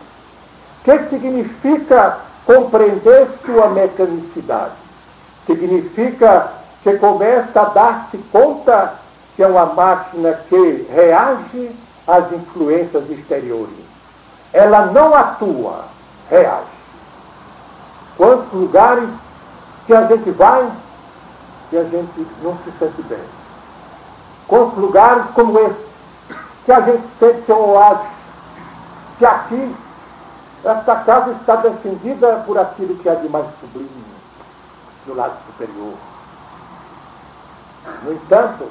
O 0.81 0.85
que 0.85 1.11
significa 1.11 2.18
compreender 2.46 3.28
sua 3.44 3.68
mecanicidade? 3.68 4.72
Significa 5.46 6.52
que 6.83 6.96
começa 6.98 7.61
a 7.61 7.64
dar-se 7.64 8.18
conta 8.33 8.94
que 9.38 9.42
é 9.44 9.46
uma 9.46 9.66
máquina 9.66 10.33
que 10.48 10.85
reage 10.92 11.70
às 12.09 12.33
influências 12.33 13.09
exteriores. 13.09 13.87
Ela 14.53 14.87
não 14.87 15.14
atua, 15.14 15.85
reage. 16.29 16.66
Quantos 18.16 18.53
lugares 18.53 19.09
que 19.87 19.94
a 19.94 20.07
gente 20.09 20.29
vai 20.33 20.68
e 21.70 21.79
a 21.79 21.85
gente 21.85 22.27
não 22.42 22.59
se 22.64 22.72
sente 22.81 23.01
bem. 23.03 23.22
Quantos 24.48 24.77
lugares 24.77 25.27
como 25.33 25.57
esse 25.61 25.87
que 26.64 26.72
a 26.72 26.81
gente 26.81 27.05
sente 27.20 27.42
que 27.42 27.53
é 27.53 27.55
um 27.55 27.77
oásis, 27.77 28.09
que 29.20 29.24
aqui 29.24 29.77
esta 30.64 30.96
casa 30.96 31.31
está 31.31 31.55
defendida 31.55 32.42
por 32.44 32.59
aquilo 32.59 32.96
que 32.96 33.09
é 33.09 33.14
de 33.14 33.29
mais 33.29 33.46
sublime 33.61 34.05
do 35.07 35.14
lado 35.14 35.37
superior. 35.46 35.94
No 38.03 38.12
entanto, 38.12 38.68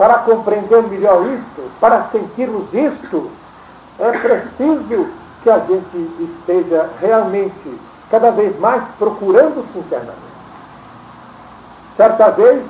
para 0.00 0.20
compreender 0.20 0.82
melhor 0.84 1.26
isto, 1.26 1.70
para 1.78 2.08
sentirmos 2.08 2.72
isto, 2.72 3.30
é 3.98 4.10
preciso 4.12 5.10
que 5.42 5.50
a 5.50 5.58
gente 5.58 6.10
esteja 6.18 6.88
realmente 6.98 7.78
cada 8.10 8.30
vez 8.30 8.58
mais 8.58 8.82
procurando-se 8.98 9.78
internamente. 9.78 10.16
Certa 11.98 12.30
vez, 12.30 12.64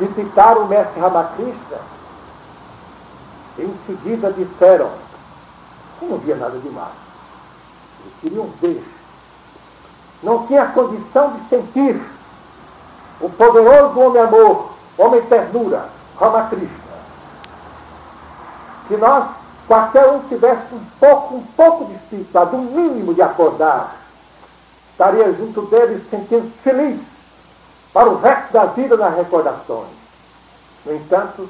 visitaram 0.00 0.62
o 0.62 0.66
mestre 0.66 0.98
Ramakrishna, 0.98 1.78
em 3.60 3.72
seguida 3.86 4.32
disseram 4.32 4.90
que 6.00 6.06
não 6.06 6.18
via 6.18 6.34
nada 6.34 6.58
demais. 6.58 6.90
Eles 8.00 8.14
queriam 8.20 8.50
ver. 8.60 8.84
Não 10.24 10.44
tinha 10.48 10.66
condição 10.66 11.34
de 11.34 11.48
sentir 11.48 12.15
o 13.20 13.30
poderoso 13.30 13.98
homem-amor, 13.98 14.70
homem-ternura, 14.98 15.88
Ramakrishna. 16.18 16.86
Que 18.88 18.96
nós 18.96 19.28
qualquer 19.66 20.06
um 20.08 20.20
tivesse 20.28 20.74
um 20.74 20.80
pouco, 21.00 21.36
um 21.36 21.42
pouco 21.56 21.86
de 21.86 21.94
dificuldade, 21.94 22.56
um 22.56 22.62
mínimo 22.62 23.14
de 23.14 23.22
acordar, 23.22 23.96
estaria 24.92 25.32
junto 25.32 25.62
dele 25.62 26.04
sentindo 26.10 26.50
feliz 26.62 27.00
para 27.92 28.08
o 28.08 28.20
resto 28.20 28.52
da 28.52 28.66
vida 28.66 28.96
nas 28.96 29.16
recordações. 29.16 29.88
No 30.84 30.94
entanto, 30.94 31.48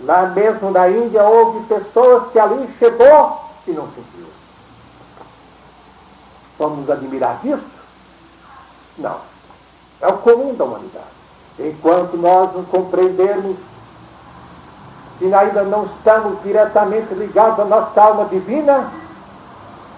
lá 0.00 0.26
mesmo 0.28 0.70
na 0.70 0.88
Índia 0.88 1.22
houve 1.24 1.66
pessoas 1.66 2.30
que 2.30 2.38
ali 2.38 2.68
chegou 2.78 3.40
e 3.66 3.72
não 3.72 3.86
sentiu. 3.86 4.26
Vamos 6.58 6.88
admirar 6.90 7.38
disso? 7.42 7.64
Não. 8.98 9.35
É 10.00 10.08
o 10.08 10.14
comum 10.18 10.54
da 10.54 10.64
humanidade. 10.64 11.04
Enquanto 11.58 12.16
nós 12.16 12.52
não 12.54 12.64
compreendermos 12.64 13.56
se 15.18 15.32
ainda 15.32 15.62
não 15.62 15.84
estamos 15.84 16.42
diretamente 16.42 17.14
ligados 17.14 17.60
à 17.60 17.64
nossa 17.64 18.00
alma 18.00 18.26
divina, 18.26 18.90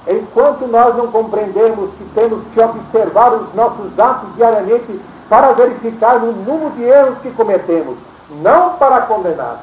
enquanto 0.07 0.67
nós 0.67 0.97
não 0.97 1.09
compreendermos 1.11 1.91
que 1.95 2.05
temos 2.15 2.43
que 2.55 2.61
observar 2.61 3.33
os 3.35 3.53
nossos 3.55 3.99
atos 3.99 4.35
diariamente 4.37 5.01
para 5.29 5.53
verificar 5.53 6.17
o 6.17 6.33
número 6.33 6.71
de 6.71 6.85
erros 6.85 7.19
que 7.19 7.31
cometemos, 7.33 7.99
não 8.41 8.75
para 8.75 9.03
condenar, 9.03 9.61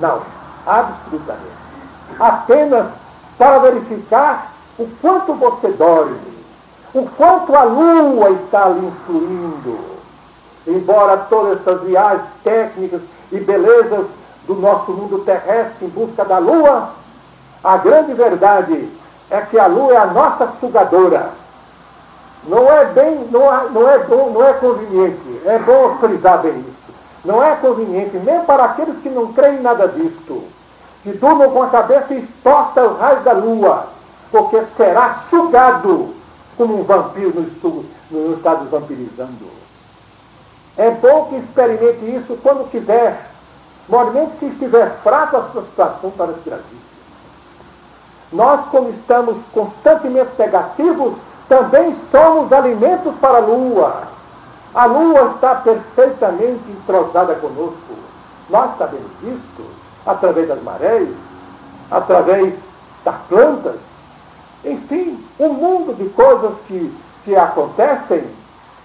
não, 0.00 0.22
absolutamente. 0.66 1.58
Apenas 2.18 2.86
para 3.36 3.58
verificar 3.58 4.52
o 4.78 4.88
quanto 5.00 5.34
você 5.34 5.68
dorme, 5.68 6.18
o 6.94 7.06
quanto 7.16 7.54
a 7.54 7.64
lua 7.64 8.30
está 8.30 8.64
ali 8.64 8.86
influindo. 8.86 9.78
Embora 10.66 11.16
todas 11.16 11.60
essas 11.60 11.82
viagens 11.82 12.24
técnicas 12.42 13.02
e 13.32 13.40
belezas 13.40 14.06
do 14.46 14.54
nosso 14.54 14.92
mundo 14.92 15.20
terrestre 15.20 15.86
em 15.86 15.88
busca 15.88 16.24
da 16.24 16.38
lua, 16.38 16.90
a 17.62 17.76
grande 17.78 18.14
verdade 18.14 18.88
é 19.30 19.40
que 19.42 19.58
a 19.58 19.66
lua 19.66 19.92
é 19.92 19.96
a 19.96 20.06
nossa 20.06 20.48
sugadora. 20.60 21.30
Não 22.44 22.70
é 22.70 22.84
bem, 22.86 23.28
não 23.30 23.54
é, 23.54 23.68
não 23.70 23.90
é 23.90 23.98
bom, 23.98 24.30
não 24.30 24.46
é 24.46 24.52
conveniente. 24.54 25.42
É 25.44 25.58
bom 25.58 25.96
frisar 25.98 26.38
bem 26.38 26.58
isso. 26.58 26.78
Não 27.24 27.42
é 27.42 27.56
conveniente, 27.56 28.16
nem 28.18 28.40
para 28.40 28.64
aqueles 28.64 29.02
que 29.02 29.10
não 29.10 29.32
creem 29.32 29.56
em 29.56 29.62
nada 29.62 29.88
disto, 29.88 30.44
que 31.02 31.12
durmam 31.12 31.50
com 31.50 31.62
a 31.62 31.68
cabeça 31.68 32.14
exposta 32.14 32.80
ao 32.80 32.94
raio 32.94 33.20
da 33.20 33.32
lua, 33.32 33.88
porque 34.30 34.62
será 34.76 35.24
sugado 35.28 36.17
como 36.58 36.80
um 36.80 36.82
vampiro 36.82 37.32
no, 37.40 37.48
estudo, 37.48 37.86
no 38.10 38.34
estado 38.34 38.68
vampirizando. 38.68 39.46
É 40.76 40.90
bom 40.90 41.26
que 41.26 41.36
experimente 41.36 42.04
isso 42.04 42.36
quando 42.42 42.70
quiser, 42.70 43.30
normalmente 43.88 44.38
se 44.40 44.46
estiver 44.46 44.90
fraco 45.02 45.36
a 45.36 45.48
sua 45.50 45.62
situação 45.62 46.10
para 46.10 46.32
se. 46.34 46.78
Nós, 48.32 48.66
como 48.70 48.90
estamos 48.90 49.38
constantemente 49.54 50.30
negativos, 50.38 51.14
também 51.48 51.96
somos 52.10 52.52
alimentos 52.52 53.14
para 53.20 53.38
a 53.38 53.40
lua. 53.40 54.02
A 54.74 54.84
lua 54.84 55.32
está 55.34 55.54
perfeitamente 55.54 56.70
entrosada 56.70 57.34
conosco. 57.36 57.94
Nós 58.50 58.76
sabemos 58.76 59.10
disso 59.22 59.64
através 60.04 60.48
das 60.48 60.62
marés, 60.62 61.08
através 61.90 62.54
das 63.04 63.16
plantas. 63.28 63.87
Enfim, 64.64 65.22
um 65.38 65.52
mundo 65.52 65.94
de 65.94 66.08
coisas 66.10 66.52
que, 66.66 66.94
que 67.24 67.36
acontecem 67.36 68.24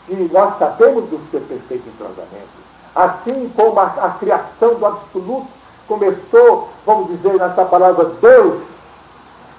e 0.07 0.29
nós 0.31 0.57
sabemos 0.59 1.05
do 1.05 1.19
seu 1.31 1.41
perfeito 1.41 1.87
entrosamento. 1.87 2.63
Assim 2.95 3.51
como 3.55 3.79
a, 3.79 3.85
a 3.85 4.09
criação 4.19 4.75
do 4.75 4.85
absoluto 4.85 5.47
começou, 5.87 6.69
vamos 6.85 7.07
dizer 7.09 7.33
nessa 7.39 7.65
palavra, 7.65 8.05
Deus, 8.21 8.61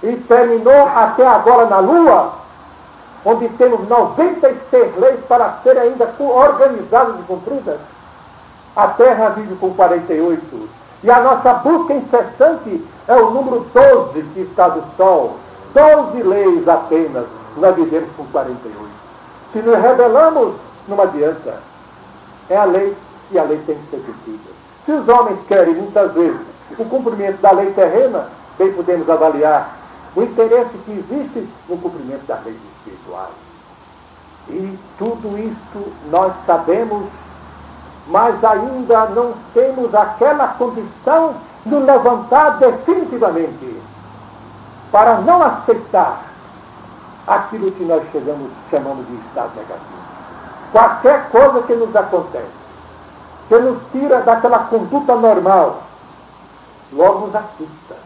e 0.03 0.17
terminou 0.17 0.89
até 0.95 1.27
agora 1.27 1.67
na 1.67 1.79
Lua, 1.79 2.33
onde 3.25 3.49
temos 3.51 3.89
96 3.89 4.97
leis 4.99 5.21
para 5.27 5.59
serem 5.63 5.83
ainda 5.83 6.15
organizadas 6.19 7.19
e 7.21 7.23
cumpridas. 7.23 7.81
A 8.77 8.89
Terra 8.89 9.31
vive 9.31 9.55
com 9.57 9.73
48. 9.73 10.69
E 11.03 11.11
a 11.11 11.21
nossa 11.21 11.55
busca 11.55 11.95
incessante 11.95 12.85
é 13.07 13.15
o 13.15 13.31
número 13.31 13.67
12 13.73 14.23
que 14.35 14.41
está 14.41 14.69
do 14.69 14.83
Sol. 14.97 15.37
12 15.75 16.23
leis 16.23 16.69
apenas, 16.69 17.27
nós 17.57 17.75
vivemos 17.75 18.09
com 18.17 18.25
48. 18.27 18.75
Se 19.53 19.59
nos 19.59 19.77
rebelamos, 19.77 20.55
não 20.87 21.01
adianta. 21.01 21.59
É 22.49 22.57
a 22.57 22.65
lei 22.65 22.97
e 23.33 23.39
a 23.39 23.43
lei 23.43 23.59
tem 23.67 23.77
que 23.77 23.91
ser 23.91 23.97
cumprida. 23.97 24.55
Se 24.87 24.93
os 24.93 25.09
homens 25.09 25.39
querem, 25.49 25.75
muitas 25.75 26.13
vezes, 26.13 26.41
o 26.79 26.85
cumprimento 26.85 27.41
da 27.41 27.51
lei 27.53 27.73
terrena, 27.73 28.29
bem 28.57 28.73
podemos 28.73 29.09
avaliar 29.09 29.77
o 30.15 30.23
interesse 30.23 30.79
que 30.85 30.93
existe 30.93 31.49
no 31.69 31.77
cumprimento 31.79 32.25
das 32.27 32.45
leis 32.45 32.57
espirituais. 32.79 33.35
E 34.51 34.79
tudo 34.99 35.39
isto 35.39 35.93
nós 36.11 36.33
sabemos, 36.47 37.07
mas 38.07 38.45
ainda 38.45 39.07
não 39.07 39.35
temos 39.53 39.93
aquela 39.95 40.49
condição 40.49 41.35
de 41.65 41.75
levantar 41.75 42.59
definitivamente 42.59 43.83
para 44.95 45.17
não 45.23 45.43
aceitar 45.43 46.23
aquilo 47.27 47.73
que 47.73 47.83
nós 47.83 48.01
chegamos, 48.13 48.49
chamamos 48.71 49.05
de 49.09 49.15
estado 49.27 49.51
negativo. 49.57 50.05
Qualquer 50.71 51.31
coisa 51.31 51.63
que 51.63 51.75
nos 51.75 51.97
acontece, 51.97 52.47
que 53.49 53.59
nos 53.59 53.83
tira 53.91 54.21
daquela 54.21 54.61
conduta 54.61 55.17
normal, 55.17 55.83
logo 56.93 57.27
nos 57.27 57.35
assusta. 57.35 57.97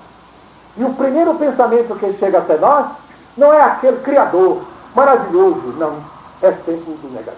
E 0.78 0.84
o 0.84 0.94
primeiro 0.94 1.34
pensamento 1.34 1.94
que 1.94 2.10
chega 2.14 2.38
até 2.38 2.56
nós 2.56 2.86
não 3.36 3.52
é 3.52 3.60
aquele 3.60 3.98
criador 3.98 4.62
maravilhoso, 4.94 5.74
não. 5.76 5.98
É 6.40 6.52
sempre 6.52 6.90
o 6.90 6.96
do 6.96 7.12
negativo. 7.12 7.36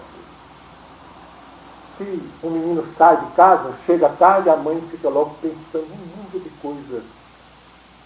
Se 1.97 2.31
um 2.41 2.51
menino 2.51 2.85
sai 2.97 3.17
de 3.17 3.25
casa, 3.33 3.73
chega 3.85 4.07
tarde, 4.17 4.49
a 4.49 4.55
mãe 4.55 4.81
fica 4.89 5.09
logo 5.09 5.35
pensando 5.41 5.91
um 5.91 6.21
mundo 6.21 6.41
de 6.41 6.49
coisas 6.61 7.03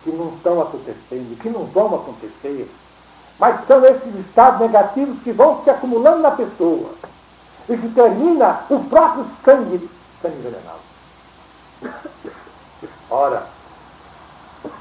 que 0.06 0.12
não 0.12 0.30
estão 0.30 0.62
acontecendo, 0.62 1.38
que 1.41 1.49
não 1.49 1.66
vão 1.66 1.88
acontecer. 1.95 2.72
Mas 3.39 3.66
são 3.68 3.84
esses 3.84 4.16
estados 4.20 4.62
negativos 4.62 5.18
que 5.24 5.32
vão 5.34 5.62
se 5.64 5.70
acumulando 5.70 6.20
na 6.20 6.32
pessoa 6.32 6.91
e 7.68 7.76
que 7.76 7.89
termina 7.89 8.62
o 8.70 8.80
próprio 8.86 9.26
sangue, 9.43 9.89
sangue 10.22 10.38
venenoso. 10.38 10.86
Ora, 13.10 13.43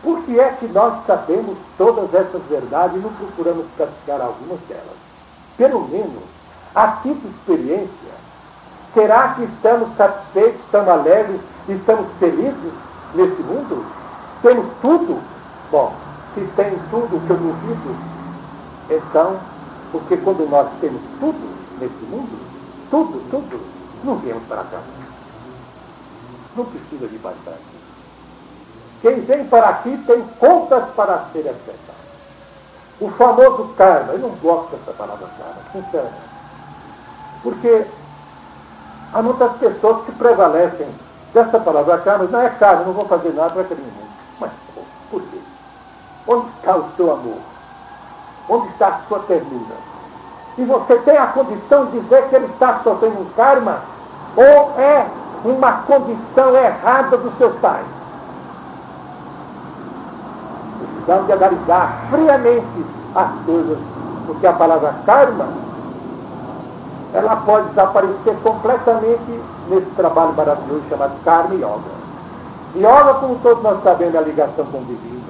por 0.02 0.22
que 0.24 0.38
é 0.38 0.50
que 0.50 0.66
nós 0.68 1.04
sabemos 1.06 1.56
todas 1.78 2.14
essas 2.14 2.42
verdades 2.42 2.96
e 2.96 3.00
não 3.00 3.12
procuramos 3.12 3.66
praticar 3.76 4.20
algumas 4.20 4.60
delas? 4.68 4.96
Pelo 5.56 5.88
menos, 5.88 6.22
a 6.74 6.88
título 7.02 7.20
de 7.20 7.28
experiência, 7.28 8.14
será 8.92 9.34
que 9.34 9.44
estamos 9.44 9.96
satisfeitos, 9.96 10.60
estamos 10.60 10.88
alegres 10.88 11.40
estamos 11.72 12.06
felizes 12.18 12.72
nesse 13.14 13.42
mundo? 13.42 14.03
Temos 14.44 14.66
tudo? 14.82 15.22
Bom, 15.70 15.94
se 16.34 16.42
tem 16.54 16.78
tudo 16.90 17.26
que 17.26 17.30
eu 17.30 17.36
duvido, 17.38 17.96
então, 18.90 19.40
porque 19.90 20.18
quando 20.18 20.46
nós 20.50 20.68
temos 20.82 21.00
tudo 21.18 21.56
nesse 21.80 22.04
mundo, 22.04 22.38
tudo, 22.90 23.22
tudo, 23.30 23.58
não 24.04 24.16
viemos 24.16 24.42
para 24.46 24.62
cá. 24.64 24.80
Não 26.54 26.66
precisa 26.66 27.08
de 27.08 27.16
bastante. 27.16 27.58
Quem 29.00 29.22
vem 29.22 29.46
para 29.46 29.66
aqui 29.70 29.96
tem 30.06 30.22
contas 30.38 30.90
para 30.90 31.24
ser 31.32 31.48
afetadas. 31.48 31.94
O 33.00 33.08
famoso 33.12 33.72
karma, 33.78 34.12
eu 34.12 34.18
não 34.18 34.30
gosto 34.42 34.76
dessa 34.76 34.92
palavra 34.92 35.26
karma, 35.38 35.62
sinceramente. 35.72 36.34
Porque 37.42 37.86
há 39.10 39.22
muitas 39.22 39.52
pessoas 39.56 40.04
que 40.04 40.12
prevalecem 40.12 40.88
dessa 41.32 41.58
palavra 41.58 41.96
karma, 41.96 42.24
não 42.24 42.42
é 42.42 42.50
karma, 42.50 42.84
não 42.84 42.92
vou 42.92 43.06
fazer 43.06 43.32
nada 43.32 43.50
para 43.50 43.62
aquele 43.62 43.80
mundo. 43.80 44.03
Onde 46.26 46.48
está 46.58 46.76
o 46.76 46.84
seu 46.96 47.12
amor? 47.12 47.38
Onde 48.48 48.68
está 48.68 48.88
a 48.88 48.98
sua 49.08 49.18
ternura? 49.20 49.76
E 50.56 50.64
você 50.64 50.96
tem 50.98 51.16
a 51.16 51.26
condição 51.26 51.86
de 51.86 52.00
dizer 52.00 52.28
que 52.28 52.36
ele 52.36 52.46
está 52.46 52.80
sofrendo 52.82 53.20
um 53.20 53.26
karma? 53.36 53.78
Ou 54.36 54.80
é 54.80 55.06
uma 55.44 55.72
condição 55.82 56.56
errada 56.56 57.16
dos 57.18 57.36
seus 57.36 57.54
pais? 57.58 57.86
Precisamos 60.94 61.26
de 61.26 61.32
analisar 61.32 62.06
friamente 62.10 62.86
as 63.14 63.30
coisas, 63.44 63.78
porque 64.26 64.46
a 64.46 64.52
palavra 64.52 64.94
karma, 65.04 65.46
ela 67.12 67.36
pode 67.36 67.68
desaparecer 67.68 68.34
completamente 68.42 69.40
nesse 69.68 69.90
trabalho 69.96 70.32
maravilhoso 70.34 70.82
chamado 70.88 71.12
Karma 71.24 71.54
Yoga. 71.54 72.04
Yoga, 72.74 73.14
como 73.20 73.36
todos 73.36 73.62
nós 73.62 73.82
sabemos, 73.82 74.14
é 74.14 74.18
a 74.18 74.22
ligação 74.22 74.64
com 74.66 74.78
o 74.78 74.84
divino. 74.84 75.23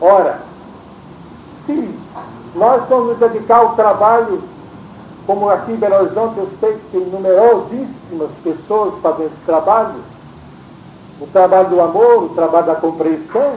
Ora, 0.00 0.40
se 1.66 1.94
nós 2.54 2.88
vamos 2.88 3.18
dedicar 3.18 3.58
ao 3.58 3.74
trabalho, 3.74 4.42
como 5.26 5.50
aqui 5.50 5.72
em 5.72 5.76
Belo 5.76 5.96
Horizonte 5.96 6.38
eu 6.38 6.48
sei 6.58 6.72
que 6.72 6.90
tem 6.90 7.04
numerosíssimas 7.06 8.30
pessoas 8.42 8.94
fazendo 9.02 9.26
esse 9.26 9.44
trabalho, 9.44 9.96
o 11.20 11.26
trabalho 11.26 11.68
do 11.68 11.80
amor, 11.80 12.24
o 12.24 12.28
trabalho 12.30 12.66
da 12.66 12.74
compreensão, 12.76 13.54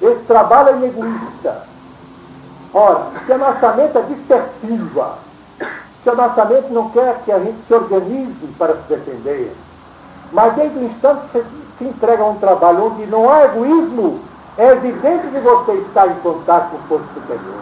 esse 0.00 0.24
trabalho 0.26 0.82
é 0.82 0.86
egoísta. 0.86 1.62
Ora, 2.72 3.08
se 3.26 3.32
a 3.32 3.38
nossa 3.38 3.72
mente 3.72 3.98
é 3.98 4.02
dispersiva, 4.02 5.18
se 6.02 6.08
a 6.08 6.14
nossa 6.14 6.44
mente 6.44 6.72
não 6.72 6.88
quer 6.90 7.20
que 7.24 7.32
a 7.32 7.38
gente 7.38 7.58
se 7.66 7.74
organize 7.74 8.46
para 8.56 8.74
se 8.74 8.88
defender, 8.88 9.54
mas 10.32 10.54
desde 10.54 10.78
o 10.78 10.84
instante 10.84 11.44
se 11.78 11.84
entrega 11.84 12.22
a 12.22 12.28
um 12.28 12.36
trabalho 12.36 12.86
onde 12.86 13.06
não 13.06 13.28
há 13.28 13.44
egoísmo, 13.44 14.20
é 14.58 14.68
evidente 14.72 15.28
que 15.28 15.38
você 15.38 15.72
está 15.72 16.06
em 16.06 16.14
contato 16.16 16.70
com 16.70 16.76
o 16.76 16.88
corpo 16.88 17.14
superior. 17.14 17.60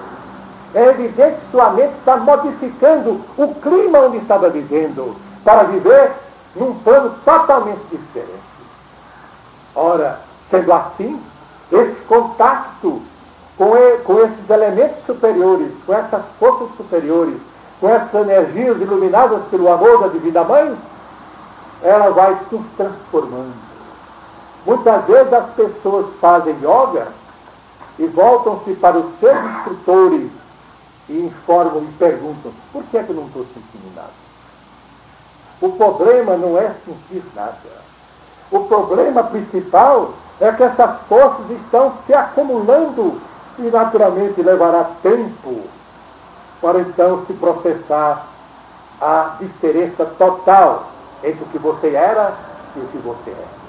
É 0.74 0.86
evidente 0.86 1.38
que 1.40 1.50
sua 1.50 1.70
mente 1.70 1.94
está 1.98 2.16
modificando 2.16 3.20
o 3.36 3.54
clima 3.56 4.00
onde 4.00 4.18
estava 4.18 4.48
vivendo 4.48 5.16
para 5.44 5.64
viver 5.64 6.12
num 6.54 6.74
plano 6.74 7.14
totalmente 7.24 7.80
diferente. 7.90 8.40
Ora, 9.74 10.20
sendo 10.50 10.72
assim, 10.72 11.20
esse 11.70 12.00
contato 12.02 13.02
com, 13.56 13.70
com 14.04 14.20
esses 14.20 14.50
elementos 14.50 15.04
superiores, 15.06 15.72
com 15.86 15.94
essas 15.94 16.22
forças 16.38 16.76
superiores, 16.76 17.36
com 17.80 17.88
essas 17.88 18.14
energias 18.14 18.80
iluminadas 18.80 19.42
pelo 19.50 19.72
amor 19.72 20.00
da 20.00 20.08
Divina 20.08 20.42
Mãe, 20.44 20.76
ela 21.82 22.10
vai 22.10 22.36
se 22.48 22.58
transformando. 22.76 23.69
Muitas 24.66 25.04
vezes 25.06 25.32
as 25.32 25.50
pessoas 25.54 26.06
fazem 26.20 26.54
yoga 26.56 27.08
e 27.98 28.06
voltam-se 28.06 28.74
para 28.74 28.98
os 28.98 29.18
seus 29.18 29.36
instrutores 29.44 30.30
e 31.08 31.20
informam 31.20 31.82
e 31.82 31.92
perguntam, 31.98 32.52
por 32.72 32.82
que 32.84 32.98
é 32.98 33.02
que 33.02 33.10
eu 33.10 33.16
não 33.16 33.26
estou 33.26 33.44
sentindo 33.44 33.94
nada? 33.94 34.10
O 35.60 35.72
problema 35.72 36.36
não 36.36 36.58
é 36.58 36.74
sentir 36.84 37.22
nada. 37.34 37.56
O 38.50 38.60
problema 38.60 39.22
principal 39.24 40.12
é 40.40 40.50
que 40.52 40.62
essas 40.62 41.00
forças 41.08 41.50
estão 41.50 41.92
se 42.06 42.14
acumulando 42.14 43.20
e 43.58 43.62
naturalmente 43.62 44.42
levará 44.42 44.84
tempo 45.02 45.62
para 46.60 46.80
então 46.80 47.24
se 47.26 47.32
processar 47.34 48.26
a 49.00 49.36
diferença 49.38 50.04
total 50.04 50.90
entre 51.22 51.42
o 51.42 51.46
que 51.48 51.58
você 51.58 51.94
era 51.94 52.34
e 52.76 52.80
o 52.80 52.86
que 52.86 52.98
você 52.98 53.30
é. 53.30 53.59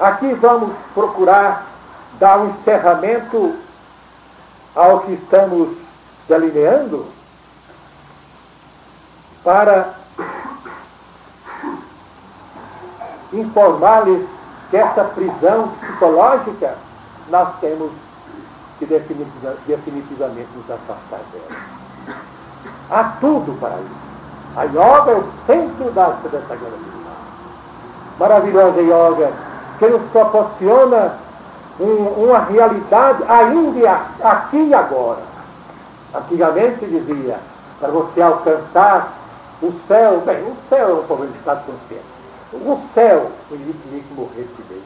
Aqui 0.00 0.32
vamos 0.34 0.74
procurar 0.94 1.66
dar 2.18 2.38
um 2.38 2.50
encerramento 2.50 3.56
ao 4.74 5.00
que 5.00 5.12
estamos 5.12 5.76
delineando 6.26 7.06
para 9.44 9.94
informar-lhes 13.32 14.26
que 14.70 14.76
essa 14.76 15.04
prisão 15.04 15.68
psicológica 15.80 16.76
nós 17.28 17.58
temos 17.60 17.90
que 18.78 18.86
definitivamente 18.86 20.48
nos 20.56 20.70
afastar 20.70 21.20
dela. 21.32 22.16
Há 22.90 23.04
tudo 23.20 23.58
para 23.60 23.76
isso. 23.76 23.99
A 24.56 24.64
yoga 24.64 25.12
é 25.12 25.14
o 25.14 25.24
centro 25.46 25.90
da, 25.92 26.08
dessa 26.08 26.56
grande 26.56 26.90
Maravilhosa 28.18 28.80
yoga, 28.82 29.32
que 29.78 29.86
nos 29.86 30.02
proporciona 30.10 31.14
um, 31.80 32.24
uma 32.24 32.40
realidade 32.40 33.24
ainda 33.26 34.00
aqui 34.22 34.58
e 34.68 34.74
agora. 34.74 35.22
Antigamente 36.14 36.84
dizia, 36.84 37.38
para 37.78 37.88
você 37.88 38.20
alcançar 38.20 39.14
o 39.62 39.72
céu, 39.86 40.22
bem, 40.26 40.42
o 40.42 40.56
céu 40.68 40.90
é 40.90 40.92
um 40.92 41.02
problema 41.04 41.32
de 41.32 41.38
estado 41.38 41.64
consciente. 41.64 42.04
O 42.52 42.80
céu, 42.94 43.30
o 43.50 43.56
tinha 43.56 44.02
que 44.02 44.14
morrer 44.14 44.48
primeiro. 44.56 44.84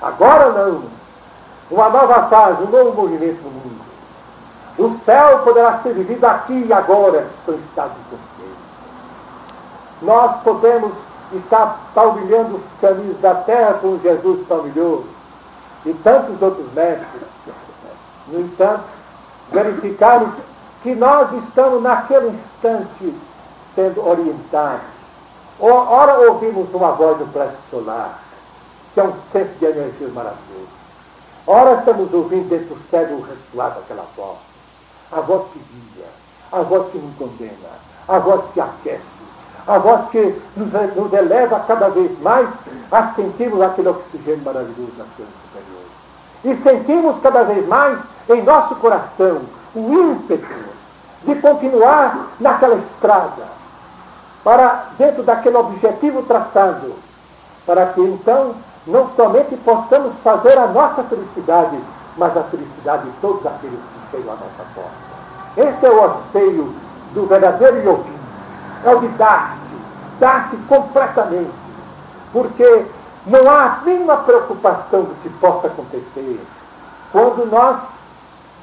Agora 0.00 0.50
não. 0.52 0.82
Uma 1.70 1.88
nova 1.90 2.28
fase, 2.28 2.62
um 2.62 2.70
novo 2.70 3.02
movimento 3.02 3.42
no 3.44 3.50
mundo. 3.50 3.88
O 4.78 4.98
céu 5.04 5.40
poderá 5.40 5.78
ser 5.82 5.92
vivido 5.92 6.24
aqui 6.24 6.64
e 6.66 6.72
agora, 6.72 7.22
que 7.22 7.46
são 7.46 7.54
estados 7.56 7.92
de 7.96 8.02
consciência. 8.04 8.37
Nós 10.02 10.42
podemos 10.42 10.92
estar 11.32 11.90
palmilhando 11.94 12.56
os 12.56 12.80
caminhos 12.80 13.20
da 13.20 13.34
terra 13.34 13.74
como 13.74 14.00
Jesus 14.00 14.46
palmilhou, 14.46 15.04
e 15.84 15.92
tantos 15.94 16.40
outros 16.42 16.72
mestres. 16.72 17.22
No 18.28 18.40
entanto, 18.40 18.84
verificamos 19.50 20.34
que 20.82 20.94
nós 20.94 21.32
estamos 21.44 21.82
naquele 21.82 22.28
instante 22.28 23.14
sendo 23.74 24.06
orientados. 24.06 24.86
Ora 25.60 26.18
ouvimos 26.30 26.72
uma 26.72 26.92
voz 26.92 27.18
do 27.18 27.26
plexo 27.32 27.56
solar, 27.70 28.20
que 28.94 29.00
é 29.00 29.02
um 29.02 29.12
centro 29.32 29.54
de 29.58 29.64
energia 29.64 30.08
maravilhoso. 30.08 30.68
Ora 31.46 31.78
estamos 31.78 32.12
ouvindo 32.12 32.48
dentro 32.48 32.74
do 32.74 32.90
cérebro 32.90 33.22
ressoar 33.22 33.78
aquela 33.78 34.04
voz. 34.16 34.38
A 35.10 35.20
voz 35.20 35.46
que 35.52 35.58
guia, 35.58 36.06
a 36.52 36.60
voz 36.60 36.92
que 36.92 36.98
nos 36.98 37.16
condena, 37.16 37.70
a 38.06 38.18
voz 38.18 38.42
que 38.52 38.60
aquece, 38.60 39.02
a 39.68 39.78
voz 39.78 40.08
que 40.10 40.34
nos, 40.56 40.96
nos 40.96 41.12
eleva 41.12 41.60
cada 41.60 41.90
vez 41.90 42.18
mais 42.22 42.48
a 42.90 43.12
sentirmos 43.14 43.60
aquele 43.60 43.88
oxigênio 43.88 44.42
maravilhoso 44.44 44.92
nas 44.96 45.06
coisas 45.14 45.34
superiores. 45.44 45.88
E 46.44 46.56
sentimos 46.62 47.20
cada 47.22 47.44
vez 47.44 47.66
mais 47.68 47.98
em 48.30 48.42
nosso 48.42 48.74
coração 48.76 49.42
o 49.74 49.92
ímpeto 49.92 50.46
de 51.24 51.34
continuar 51.36 52.28
naquela 52.40 52.76
estrada, 52.76 53.58
para 54.42 54.86
dentro 54.96 55.22
daquele 55.22 55.56
objetivo 55.56 56.22
traçado, 56.22 56.94
para 57.66 57.86
que 57.86 58.00
então 58.00 58.54
não 58.86 59.10
somente 59.14 59.54
possamos 59.56 60.14
fazer 60.24 60.56
a 60.56 60.68
nossa 60.68 61.02
felicidade, 61.02 61.78
mas 62.16 62.34
a 62.34 62.42
felicidade 62.44 63.04
de 63.04 63.12
todos 63.20 63.44
aqueles 63.44 63.78
que 63.78 64.16
chegam 64.16 64.32
à 64.32 64.36
nossa 64.36 64.64
porta. 64.74 65.08
Esse 65.56 65.86
é 65.86 65.90
o 65.90 66.04
anseio 66.04 66.74
do 67.12 67.26
verdadeiro 67.26 67.78
yogi, 67.78 68.17
é 68.84 68.94
o 68.94 69.00
de 69.00 69.08
dar-se, 69.08 69.58
dar-se 70.20 70.56
completamente, 70.68 71.50
porque 72.32 72.86
não 73.26 73.50
há 73.50 73.80
nenhuma 73.84 74.18
preocupação 74.18 75.02
do 75.02 75.14
que 75.22 75.28
possa 75.40 75.66
acontecer. 75.66 76.40
Quando 77.12 77.50
nós 77.50 77.78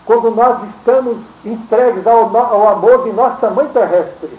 quando 0.06 0.30
nós 0.30 0.60
estamos 0.70 1.18
entregues 1.44 2.06
ao, 2.06 2.36
ao 2.38 2.70
amor 2.70 3.04
de 3.06 3.12
nossa 3.12 3.50
mãe 3.50 3.68
terrestre, 3.70 4.38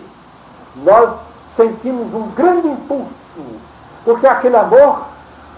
nós 0.77 1.11
sentimos 1.57 2.15
um 2.15 2.29
grande 2.29 2.69
impulso, 2.69 3.11
porque 4.05 4.29
aquele 4.29 4.57
amor 4.57 5.01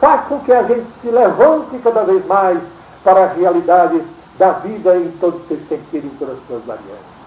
faz 0.01 0.23
com 0.29 0.41
que 0.41 0.53
a 0.53 0.63
gente 0.63 0.87
se 1.03 1.11
levante 1.11 1.79
cada 1.85 2.05
vez 2.05 2.27
mais 2.27 2.59
para 3.05 3.25
a 3.25 3.33
realidade 3.35 4.03
da 4.39 4.53
vida 4.53 4.97
em 4.97 5.11
todos 5.21 5.43
os 5.43 5.49
seus 5.49 5.69
sentidos, 5.69 6.11
em 6.11 6.17
todas 6.17 6.39
as 6.39 6.47
suas 6.47 6.65
variantes. 6.65 7.19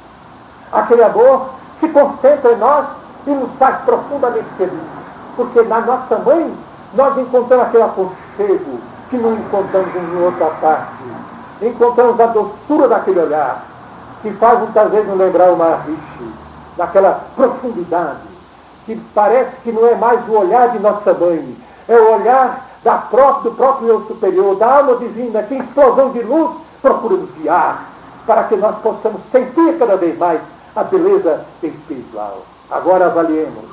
Aquele 0.71 1.03
amor 1.03 1.49
se 1.82 1.89
concentra 1.89 2.53
em 2.53 2.57
nós 2.57 2.86
e 3.25 3.32
nos 3.32 3.51
faz 3.57 3.82
profundamente 3.82 4.47
felizes, 4.57 4.79
porque 5.36 5.61
na 5.63 5.82
nossa 5.82 6.17
mãe 6.19 6.53
nós 6.93 7.17
encontramos 7.17 7.65
aquele 7.65 7.84
aconchego 7.84 8.79
que 9.09 9.17
não 9.17 9.34
encontramos 9.34 9.95
em 9.95 10.23
outra 10.23 10.45
parte. 10.61 11.03
Encontramos 11.61 12.19
a 12.19 12.27
doçura 12.27 12.88
daquele 12.88 13.19
olhar, 13.19 13.65
que 14.21 14.32
faz 14.34 14.59
muitas 14.59 14.91
vezes 14.91 15.07
nos 15.07 15.17
lembrar 15.17 15.51
o 15.51 15.57
Maharishi, 15.57 16.34
daquela 16.77 17.21
profundidade, 17.36 18.19
que 18.86 18.95
parece 19.13 19.51
que 19.63 19.71
não 19.71 19.88
é 19.88 19.95
mais 19.95 20.27
o 20.27 20.38
olhar 20.38 20.69
de 20.69 20.79
nossa 20.79 21.13
mãe, 21.13 21.57
é 21.88 21.95
o 21.95 22.13
olhar 22.15 22.65
da 22.84 22.97
própria, 22.97 23.51
do 23.51 23.57
próprio 23.57 23.88
eu 23.89 24.01
superior, 24.07 24.55
da 24.55 24.77
alma 24.77 24.95
divina, 24.95 25.43
que 25.43 25.55
em 25.55 25.59
explosão 25.59 26.11
de 26.11 26.21
luz 26.21 26.51
procura 26.82 27.15
nos 27.15 27.29
guiar, 27.32 27.86
para 28.25 28.43
que 28.43 28.55
nós 28.55 28.75
possamos 28.77 29.21
sentir 29.32 29.77
cada 29.77 29.97
vez 29.97 30.17
mais 30.17 30.41
a 30.76 30.84
beleza 30.84 31.45
espiritual. 31.61 32.43
Agora 32.69 33.07
avaliemos. 33.07 33.65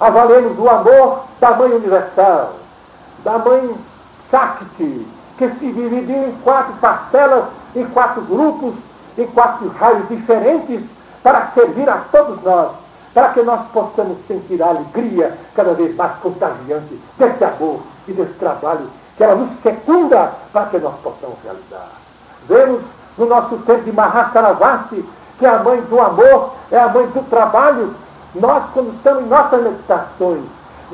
Avaliemos 0.00 0.58
o 0.58 0.68
amor 0.68 1.24
da 1.40 1.50
Mãe 1.52 1.72
Universal, 1.72 2.54
da 3.24 3.38
Mãe 3.38 3.74
Shakti, 4.30 5.06
que 5.36 5.48
se 5.50 5.72
dividiu 5.72 6.28
em 6.28 6.32
quatro 6.42 6.74
parcelas, 6.74 7.44
em 7.74 7.84
quatro 7.86 8.22
grupos, 8.22 8.74
em 9.16 9.26
quatro 9.26 9.68
raios 9.68 10.08
diferentes, 10.08 10.82
para 11.22 11.48
servir 11.52 11.88
a 11.88 11.98
todos 12.12 12.42
nós, 12.42 12.72
para 13.12 13.30
que 13.30 13.42
nós 13.42 13.66
possamos 13.72 14.18
sentir 14.26 14.62
a 14.62 14.68
alegria 14.68 15.36
cada 15.54 15.74
vez 15.74 15.94
mais 15.96 16.12
contagiante 16.18 17.00
desse 17.16 17.44
amor 17.44 17.80
e 18.06 18.12
desse 18.12 18.34
trabalho 18.34 18.88
que 19.16 19.24
ela 19.24 19.34
nos 19.34 19.50
fecunda 19.60 20.32
para 20.52 20.66
que 20.66 20.78
nós 20.78 20.94
possamos 21.02 21.36
realizar. 21.42 21.88
Vemos 22.48 22.82
no 23.18 23.26
nosso 23.26 23.56
tempo 23.58 23.82
de 23.82 23.92
Mahasaravati 23.92 25.04
que 25.38 25.46
a 25.46 25.58
mãe 25.58 25.80
do 25.82 26.00
amor 26.00 26.52
é 26.70 26.78
a 26.78 26.88
mãe 26.88 27.06
do 27.06 27.22
trabalho. 27.28 27.94
Nós, 28.34 28.64
quando 28.74 28.94
estamos 28.94 29.24
em 29.24 29.26
nossas 29.26 29.62
meditações, 29.62 30.44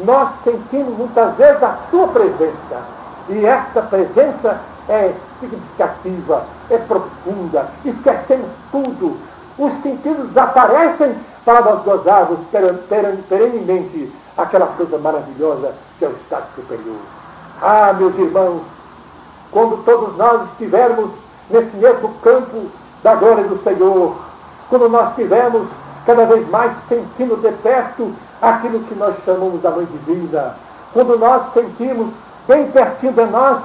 nós 0.04 0.28
sentimos 0.42 0.96
muitas 0.96 1.34
vezes 1.36 1.62
a 1.62 1.76
sua 1.90 2.08
presença 2.08 2.82
e 3.28 3.46
esta 3.46 3.82
presença 3.82 4.60
é 4.88 5.12
significativa, 5.40 6.44
é 6.70 6.78
profunda, 6.78 7.68
esquecemos 7.84 8.50
tudo. 8.70 9.16
Os 9.58 9.72
sentidos 9.82 10.28
desaparecem 10.28 11.14
para 11.44 11.60
nós 11.62 11.82
gozarmos 11.82 12.38
perenemente 13.28 14.12
aquela 14.36 14.66
coisa 14.66 14.98
maravilhosa 14.98 15.74
que 15.98 16.04
é 16.04 16.08
o 16.08 16.12
estado 16.12 16.46
superior. 16.54 16.98
Ah, 17.62 17.92
meus 17.92 18.16
irmãos, 18.18 18.62
quando 19.50 19.82
todos 19.84 20.16
nós 20.16 20.42
estivermos 20.50 21.10
nesse 21.48 21.76
mesmo 21.76 22.12
campo 22.20 22.66
da 23.02 23.14
glória 23.14 23.44
do 23.44 23.62
Senhor, 23.62 24.16
quando 24.68 24.88
nós 24.88 25.10
estivermos 25.10 25.68
cada 26.06 26.24
vez 26.26 26.48
mais 26.50 26.72
sentindo 26.88 27.36
de 27.36 27.50
perto 27.62 28.12
aquilo 28.40 28.80
que 28.80 28.94
nós 28.94 29.14
chamamos 29.24 29.62
da 29.62 29.70
Mãe 29.70 29.86
Divina, 29.86 30.54
quando 30.92 31.18
nós 31.18 31.42
sentimos 31.52 32.08
bem 32.46 32.70
pertinho 32.70 33.12
de 33.12 33.24
nós, 33.26 33.60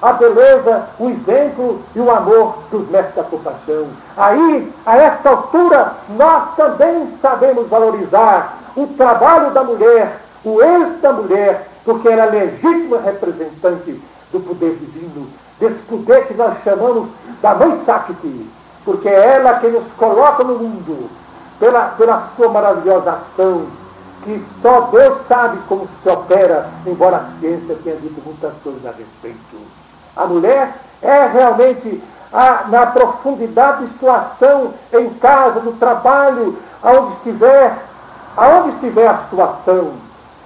a 0.00 0.12
beleza, 0.12 0.86
o 0.98 1.08
exemplo 1.08 1.80
e 1.94 2.00
o 2.00 2.10
amor 2.10 2.58
dos 2.70 2.88
mestres 2.90 3.14
da 3.14 3.22
compaixão. 3.24 3.86
Aí, 4.16 4.72
a 4.84 4.96
esta 4.96 5.30
altura, 5.30 5.94
nós 6.10 6.54
também 6.56 7.08
sabemos 7.22 7.68
valorizar 7.68 8.58
o 8.76 8.86
trabalho 8.88 9.50
da 9.52 9.64
mulher, 9.64 10.20
o 10.44 10.60
êxito 10.62 11.00
da 11.00 11.12
mulher, 11.12 11.68
porque 11.84 12.08
ela 12.08 12.24
é 12.24 12.30
legítima 12.30 13.00
representante 13.00 14.00
do 14.32 14.40
poder 14.40 14.76
divino, 14.76 15.26
desse 15.58 15.78
poder 15.88 16.26
que 16.26 16.34
nós 16.34 16.54
chamamos 16.62 17.08
da 17.40 17.54
Mãe 17.54 17.80
Sakti, 17.86 18.46
porque 18.84 19.08
é 19.08 19.36
ela 19.36 19.58
que 19.60 19.68
nos 19.68 19.84
coloca 19.96 20.44
no 20.44 20.58
mundo, 20.58 21.10
pela, 21.58 21.88
pela 21.96 22.28
sua 22.36 22.48
maravilhosa 22.48 23.12
ação, 23.12 23.66
que 24.22 24.44
só 24.60 24.82
Deus 24.92 25.18
sabe 25.28 25.58
como 25.68 25.88
se 26.02 26.08
opera, 26.08 26.68
embora 26.86 27.16
a 27.16 27.40
ciência 27.40 27.76
tenha 27.82 27.96
dito 27.96 28.20
muitas 28.24 28.52
coisas 28.62 28.84
a 28.86 28.90
respeito. 28.90 29.56
A 30.16 30.26
mulher 30.26 30.74
é 31.02 31.26
realmente 31.26 32.02
a, 32.32 32.64
na 32.68 32.86
profundidade 32.86 33.86
de 33.86 33.98
sua 33.98 34.16
ação 34.16 34.72
em 34.92 35.10
casa, 35.14 35.60
no 35.60 35.72
trabalho, 35.74 36.58
aonde 36.82 37.12
estiver, 37.14 37.78
aonde 38.36 38.70
estiver 38.70 39.08
a 39.08 39.18
situação. 39.18 39.92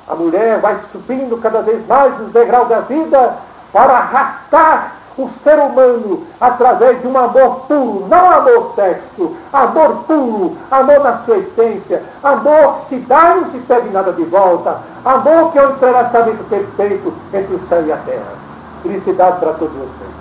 A 0.09 0.14
mulher 0.14 0.59
vai 0.61 0.78
subindo 0.91 1.41
cada 1.41 1.62
vez 1.62 1.86
mais 1.86 2.18
nos 2.18 2.32
degraus 2.32 2.68
da 2.68 2.80
vida 2.80 3.34
para 3.72 3.93
arrastar 3.93 4.98
o 5.19 5.31
ser 5.43 5.59
humano 5.59 6.25
através 6.41 7.01
de 7.01 7.09
um 7.09 7.19
amor 7.19 7.61
puro, 7.66 8.07
não 8.09 8.31
amor 8.31 8.73
sexo, 8.75 9.37
amor 9.53 10.05
puro, 10.07 10.57
amor 10.71 11.01
na 11.01 11.19
sua 11.25 11.39
essência, 11.39 12.03
amor 12.23 12.87
que 12.89 12.97
dá 13.01 13.37
e 13.37 13.41
não 13.41 13.51
se 13.51 13.59
pede 13.59 13.91
nada 13.91 14.12
de 14.12 14.25
volta, 14.25 14.79
amor 15.05 15.53
que 15.53 15.59
é 15.59 15.66
o 15.66 15.71
entrelaçamento 15.71 16.45
perfeito 16.45 17.12
entre 17.35 17.55
o 17.55 17.61
céu 17.69 17.85
e 17.87 17.93
a 17.93 17.97
terra. 17.97 18.39
Felicidade 18.83 19.41
para 19.41 19.55
todos 19.55 19.75
vocês. 19.75 20.18